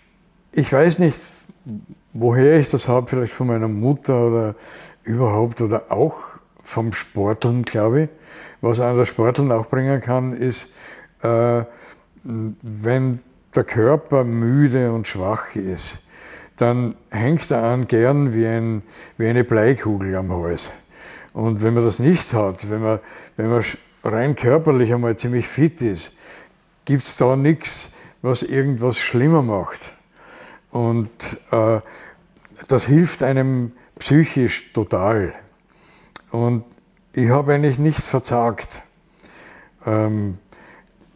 ich 0.51 0.73
weiß 0.73 0.99
nicht, 0.99 1.29
woher 2.13 2.59
ich 2.59 2.69
das 2.69 2.89
habe, 2.89 3.07
vielleicht 3.07 3.33
von 3.33 3.47
meiner 3.47 3.69
Mutter 3.69 4.27
oder 4.27 4.55
überhaupt 5.05 5.61
oder 5.61 5.93
auch 5.93 6.17
vom 6.65 6.93
Sporteln, 6.93 7.63
glaube 7.63 8.03
ich. 8.03 8.09
Was 8.61 8.81
einer 8.81 8.97
der 8.97 9.05
Sporteln 9.05 9.53
auch 9.53 9.67
bringen 9.67 10.01
kann, 10.01 10.33
ist, 10.33 10.73
äh, 11.23 11.63
wenn 12.25 13.21
der 13.55 13.63
Körper 13.63 14.25
müde 14.25 14.91
und 14.91 15.07
schwach 15.07 15.55
ist, 15.55 16.01
dann 16.57 16.97
hängt 17.11 17.49
er 17.53 17.63
an 17.63 17.87
gern 17.87 18.35
wie, 18.35 18.49
ein, 18.49 18.83
wie 19.17 19.29
eine 19.29 19.45
Bleikugel 19.45 20.17
am 20.17 20.33
Hals. 20.33 20.73
Und 21.35 21.63
wenn 21.63 21.75
man 21.75 21.85
das 21.85 22.01
nicht 22.01 22.35
hat, 22.35 22.69
wenn 22.69 22.83
man, 22.83 22.99
wenn 23.37 23.49
man 23.49 23.63
rein 24.03 24.35
körperlich 24.35 24.93
einmal 24.93 25.15
ziemlich 25.15 25.47
fit 25.47 25.83
ist, 25.83 26.17
gibt 26.85 27.05
es 27.05 27.17
da 27.17 27.37
nichts, 27.37 27.93
was 28.23 28.43
irgendwas 28.43 28.99
schlimmer 28.99 29.43
macht. 29.43 29.93
Und 30.71 31.41
äh, 31.51 31.81
das 32.69 32.87
hilft 32.87 33.23
einem 33.23 33.73
psychisch 33.99 34.73
total. 34.73 35.35
Und 36.31 36.65
ich 37.13 37.29
habe 37.29 37.55
eigentlich 37.55 37.79
nichts 37.79 38.07
verzagt. 38.07 38.83
Ähm, 39.85 40.39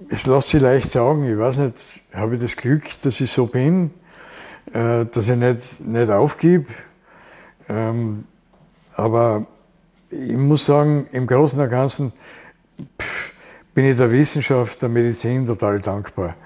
es 0.09 0.27
lässt 0.27 0.49
sich 0.49 0.61
leicht 0.61 0.91
sagen, 0.91 1.31
ich 1.31 1.39
weiß 1.39 1.59
nicht, 1.59 1.87
habe 2.13 2.35
ich 2.35 2.41
das 2.41 2.57
Glück, 2.57 2.85
dass 3.03 3.21
ich 3.21 3.31
so 3.31 3.47
bin, 3.47 3.91
äh, 4.73 5.07
dass 5.07 5.29
ich 5.29 5.37
nicht, 5.37 5.81
nicht 5.81 6.11
aufgib. 6.11 6.69
Ähm, 7.69 8.25
aber 8.97 9.47
ich 10.11 10.37
muss 10.37 10.67
sagen, 10.67 11.07
im 11.13 11.27
Großen 11.27 11.61
und 11.61 11.71
Ganzen 11.71 12.13
pff, 13.01 13.33
bin 13.73 13.87
ich 13.87 13.97
der 13.97 14.11
Wissenschaft, 14.11 14.83
der 14.83 14.89
Medizin 14.89 15.47
total 15.47 15.81
dankbar. 15.81 16.37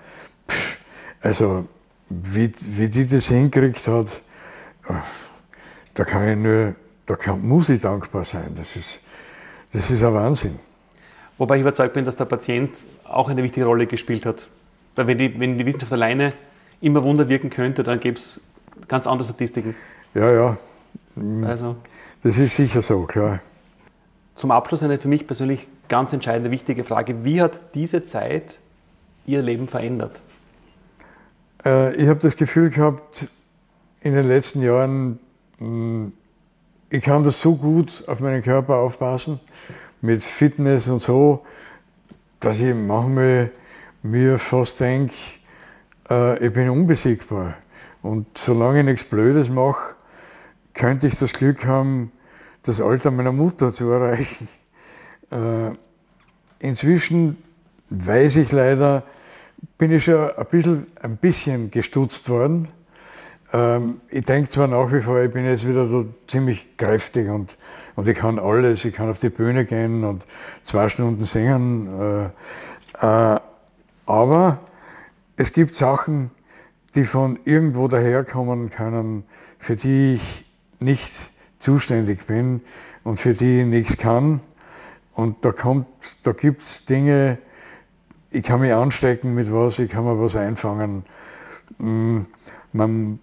Also, 1.21 1.67
wie, 2.09 2.53
wie 2.61 2.89
die 2.89 3.07
das 3.07 3.29
hingekriegt 3.29 3.87
hat, 3.89 4.23
da 5.95 6.05
kann 6.05 6.29
ich 6.29 6.37
nur, 6.37 6.75
da 7.07 7.17
kann, 7.17 7.47
muss 7.47 7.69
ich 7.69 7.83
dankbar 7.83 8.25
sein. 8.25 8.53
Das 8.57 8.77
ist, 8.77 9.01
das 9.73 9.91
ist 9.91 10.03
ein 10.05 10.15
Wahnsinn. 10.15 10.59
Wobei 11.37 11.57
ich 11.57 11.61
überzeugt 11.61 11.95
bin, 11.95 12.05
dass 12.05 12.17
der 12.17 12.25
Patient 12.25 12.83
auch 13.05 13.29
eine 13.29 13.43
wichtige 13.43 13.67
Rolle 13.67 13.87
gespielt 13.87 14.27
hat. 14.27 14.49
Weil 14.97 15.07
wenn 15.07 15.19
die, 15.19 15.39
wenn 15.39 15.59
die 15.59 15.67
Wissenschaft 15.67 15.93
alleine 15.93 16.31
immer 16.81 17.05
Wunder 17.05 17.29
wirken 17.29 17.51
könnte, 17.51 17.83
dann 17.83 18.01
gäbe 18.01 18.19
es 18.19 18.41
ganz 18.89 19.07
andere 19.07 19.29
Statistiken. 19.29 19.75
Ja, 20.15 20.33
ja. 20.33 20.57
Also. 21.45 21.77
Das 22.23 22.39
ist 22.39 22.57
sicher 22.57 22.83
so, 22.83 23.03
klar. 23.03 23.41
Zum 24.35 24.51
Abschluss 24.51 24.83
eine 24.83 24.99
für 24.99 25.09
mich 25.09 25.27
persönlich 25.27 25.67
ganz 25.89 26.13
entscheidende, 26.13 26.51
wichtige 26.51 26.85
Frage. 26.85 27.25
Wie 27.25 27.41
hat 27.41 27.75
diese 27.75 28.05
Zeit 28.05 28.59
Ihr 29.27 29.43
Leben 29.43 29.69
verändert? 29.69 30.21
Äh, 31.69 31.95
ich 31.97 32.09
habe 32.09 32.19
das 32.21 32.37
Gefühl 32.37 32.71
gehabt, 32.71 33.29
in 34.01 34.15
den 34.15 34.27
letzten 34.27 34.63
Jahren, 34.63 35.19
hm, 35.59 36.13
ich 36.89 37.05
kann 37.05 37.23
das 37.23 37.41
so 37.41 37.57
gut 37.57 38.05
auf 38.07 38.21
meinen 38.21 38.43
Körper 38.43 38.77
aufpassen, 38.77 39.41
mit 40.01 40.23
Fitness 40.23 40.89
und 40.89 41.03
so, 41.03 41.45
dass 42.41 42.63
ich 42.63 42.75
manchmal 42.75 43.51
mir 44.03 44.39
fast 44.39 44.81
denke, 44.81 45.15
äh, 46.09 46.47
ich 46.47 46.53
bin 46.53 46.71
unbesiegbar. 46.71 47.55
Und 48.03 48.39
solange 48.39 48.81
ich 48.81 48.85
nichts 48.87 49.05
Blödes 49.05 49.51
mache, 49.51 49.97
könnte 50.73 51.09
ich 51.09 51.19
das 51.19 51.35
Glück 51.35 51.67
haben, 51.67 52.13
das 52.63 52.81
Alter 52.81 53.11
meiner 53.11 53.33
Mutter 53.33 53.73
zu 53.73 53.91
erreichen. 53.91 54.49
Äh, 55.31 55.73
inzwischen 56.61 57.37
weiß 57.91 58.37
ich 58.37 58.53
leider, 58.53 59.03
bin 59.77 59.93
ich 59.93 60.05
schon 60.05 60.31
ein 60.31 60.47
bisschen, 60.47 60.87
ein 61.03 61.17
bisschen 61.17 61.71
gestutzt 61.71 62.29
worden. 62.29 62.69
Ähm, 63.53 64.01
ich 64.09 64.25
denke 64.25 64.51
zwar 64.51 64.67
nach 64.67 64.93
wie 64.93 65.01
vor, 65.01 65.21
ich 65.21 65.31
bin 65.31 65.45
jetzt 65.45 65.67
wieder 65.67 65.87
so 65.87 66.07
ziemlich 66.27 66.77
kräftig 66.77 67.29
und, 67.29 67.57
und 67.97 68.09
ich 68.09 68.19
kann 68.19 68.39
alles. 68.39 68.85
Ich 68.85 68.95
kann 68.95 69.09
auf 69.09 69.19
die 69.19 69.31
Bühne 69.31 69.65
gehen 69.65 70.05
und 70.05 70.27
zwei 70.63 70.89
Stunden 70.89 71.25
singen. 71.25 72.33
Äh, 73.01 73.35
äh, 73.35 73.41
aber 74.07 74.59
es 75.37 75.53
gibt 75.53 75.75
Sachen, 75.77 76.31
die 76.95 77.05
von 77.05 77.39
irgendwo 77.45 77.89
daherkommen 77.89 78.71
können, 78.71 79.25
für 79.59 79.77
die 79.77 80.15
ich 80.15 80.45
nicht 80.81 81.31
zuständig 81.59 82.27
bin 82.27 82.63
und 83.05 83.21
für 83.21 83.35
die 83.35 83.61
ich 83.61 83.67
nichts 83.67 83.97
kann. 83.97 84.41
Und 85.15 85.45
da, 85.45 85.53
da 86.23 86.33
gibt 86.33 86.63
es 86.63 86.85
Dinge, 86.87 87.39
ich 88.31 88.45
kann 88.45 88.61
mich 88.61 88.73
anstecken 88.73 89.35
mit 89.35 89.53
was, 89.53 89.79
ich 89.79 89.91
kann 89.91 90.05
mir 90.05 90.21
was 90.21 90.37
einfangen. 90.37 91.05
Mm, 91.79 92.21
man, 92.73 93.19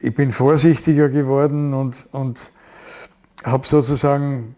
ich 0.00 0.14
bin 0.14 0.30
vorsichtiger 0.30 1.08
geworden 1.08 1.74
und, 1.74 2.06
und 2.12 2.52
habe 3.44 3.66
sozusagen 3.66 4.56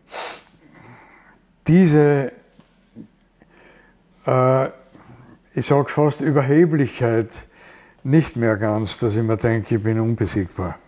diese, 1.66 2.32
äh, 4.26 4.66
ich 5.54 5.66
sage 5.66 5.88
fast 5.88 6.20
Überheblichkeit 6.20 7.46
nicht 8.04 8.36
mehr 8.36 8.56
ganz, 8.56 9.00
dass 9.00 9.16
ich 9.16 9.22
mir 9.22 9.36
denke, 9.36 9.76
ich 9.76 9.82
bin 9.82 10.00
unbesiegbar. 10.00 10.78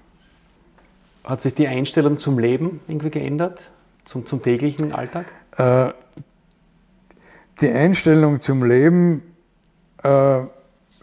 Hat 1.25 1.43
sich 1.43 1.55
die 1.55 1.69
Einstellung 1.69 2.19
zum 2.19 2.39
Leben 2.39 2.81
irgendwie 2.89 3.11
geändert, 3.11 3.71
zum, 4.05 4.27
zum 4.27 4.43
täglichen 4.43 4.93
Alltag? 4.93 5.27
Äh, 5.57 5.93
die 7.61 7.71
Einstellung 7.71 8.41
zum 8.41 8.65
Leben, 8.65 9.23
äh, 10.03 10.41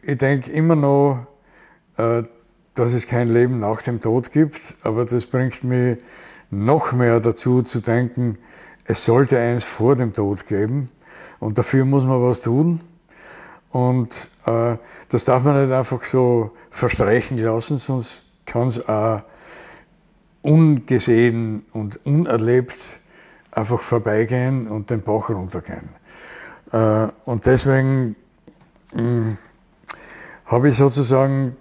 ich 0.01 0.17
denke 0.17 0.51
immer 0.51 0.75
noch, 0.75 1.27
äh, 1.97 2.23
dass 2.75 2.93
es 2.93 3.07
kein 3.07 3.29
Leben 3.29 3.59
nach 3.59 3.81
dem 3.81 4.01
Tod 4.01 4.31
gibt, 4.31 4.75
aber 4.83 5.05
das 5.05 5.25
bringt 5.25 5.63
mich 5.63 5.97
noch 6.49 6.93
mehr 6.93 7.19
dazu 7.19 7.63
zu 7.63 7.79
denken, 7.79 8.37
es 8.85 9.03
sollte 9.05 9.39
eins 9.39 9.63
vor 9.63 9.95
dem 9.95 10.13
Tod 10.13 10.47
geben 10.47 10.89
und 11.39 11.57
dafür 11.57 11.85
muss 11.85 12.05
man 12.05 12.21
was 12.21 12.41
tun. 12.41 12.79
Und 13.71 14.31
äh, 14.45 14.77
das 15.09 15.25
darf 15.25 15.43
man 15.43 15.61
nicht 15.61 15.73
einfach 15.73 16.03
so 16.03 16.51
verstreichen 16.69 17.37
lassen, 17.37 17.77
sonst 17.77 18.25
kann 18.45 18.67
es 18.67 18.87
auch 18.87 19.21
ungesehen 20.41 21.65
und 21.73 22.05
unerlebt 22.05 23.01
einfach 23.51 23.81
vorbeigehen 23.81 24.67
und 24.67 24.89
den 24.89 25.01
Bach 25.01 25.29
runtergehen. 25.29 25.89
Äh, 26.71 27.07
und 27.25 27.45
deswegen 27.45 28.15
hm, 28.91 29.37
habe 30.45 30.69
ich 30.69 30.77
sozusagen 30.77 31.55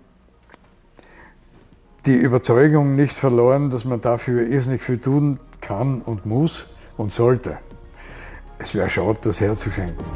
die 2.07 2.15
Überzeugung 2.17 2.95
nicht 2.95 3.15
verloren, 3.15 3.71
dass 3.71 3.85
man 3.85 4.01
dafür 4.01 4.47
irrsinnig 4.47 4.83
viel 4.83 4.99
tun 4.99 5.41
kann 5.61 6.01
und 6.03 6.25
muss 6.25 6.67
und 6.97 7.13
sollte. 7.13 7.59
Es 8.59 8.75
wäre 8.75 8.89
schade, 8.89 9.19
das 9.23 9.41
herzuschenken. 9.41 10.07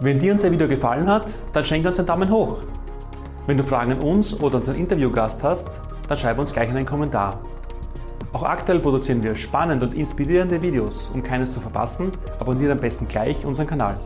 Wenn 0.00 0.18
dir 0.18 0.32
unser 0.32 0.50
Video 0.50 0.66
gefallen 0.66 1.08
hat, 1.08 1.32
dann 1.52 1.62
schenke 1.62 1.88
uns 1.88 1.98
einen 1.98 2.06
Daumen 2.06 2.30
hoch. 2.30 2.58
Wenn 3.46 3.56
du 3.56 3.62
Fragen 3.62 3.92
an 3.92 4.00
uns 4.00 4.38
oder 4.40 4.56
unseren 4.56 4.76
Interviewgast 4.76 5.42
hast, 5.42 5.82
dann 6.08 6.16
schreib 6.16 6.38
uns 6.38 6.52
gleich 6.52 6.70
in 6.70 6.76
einen 6.76 6.86
Kommentar. 6.86 7.40
Auch 8.32 8.44
aktuell 8.44 8.78
produzieren 8.78 9.22
wir 9.24 9.34
spannende 9.34 9.86
und 9.86 9.94
inspirierende 9.94 10.62
Videos. 10.62 11.10
Um 11.12 11.22
keines 11.22 11.52
zu 11.52 11.60
verpassen, 11.60 12.12
abonniere 12.38 12.72
am 12.72 12.78
besten 12.78 13.08
gleich 13.08 13.44
unseren 13.44 13.66
Kanal. 13.66 13.98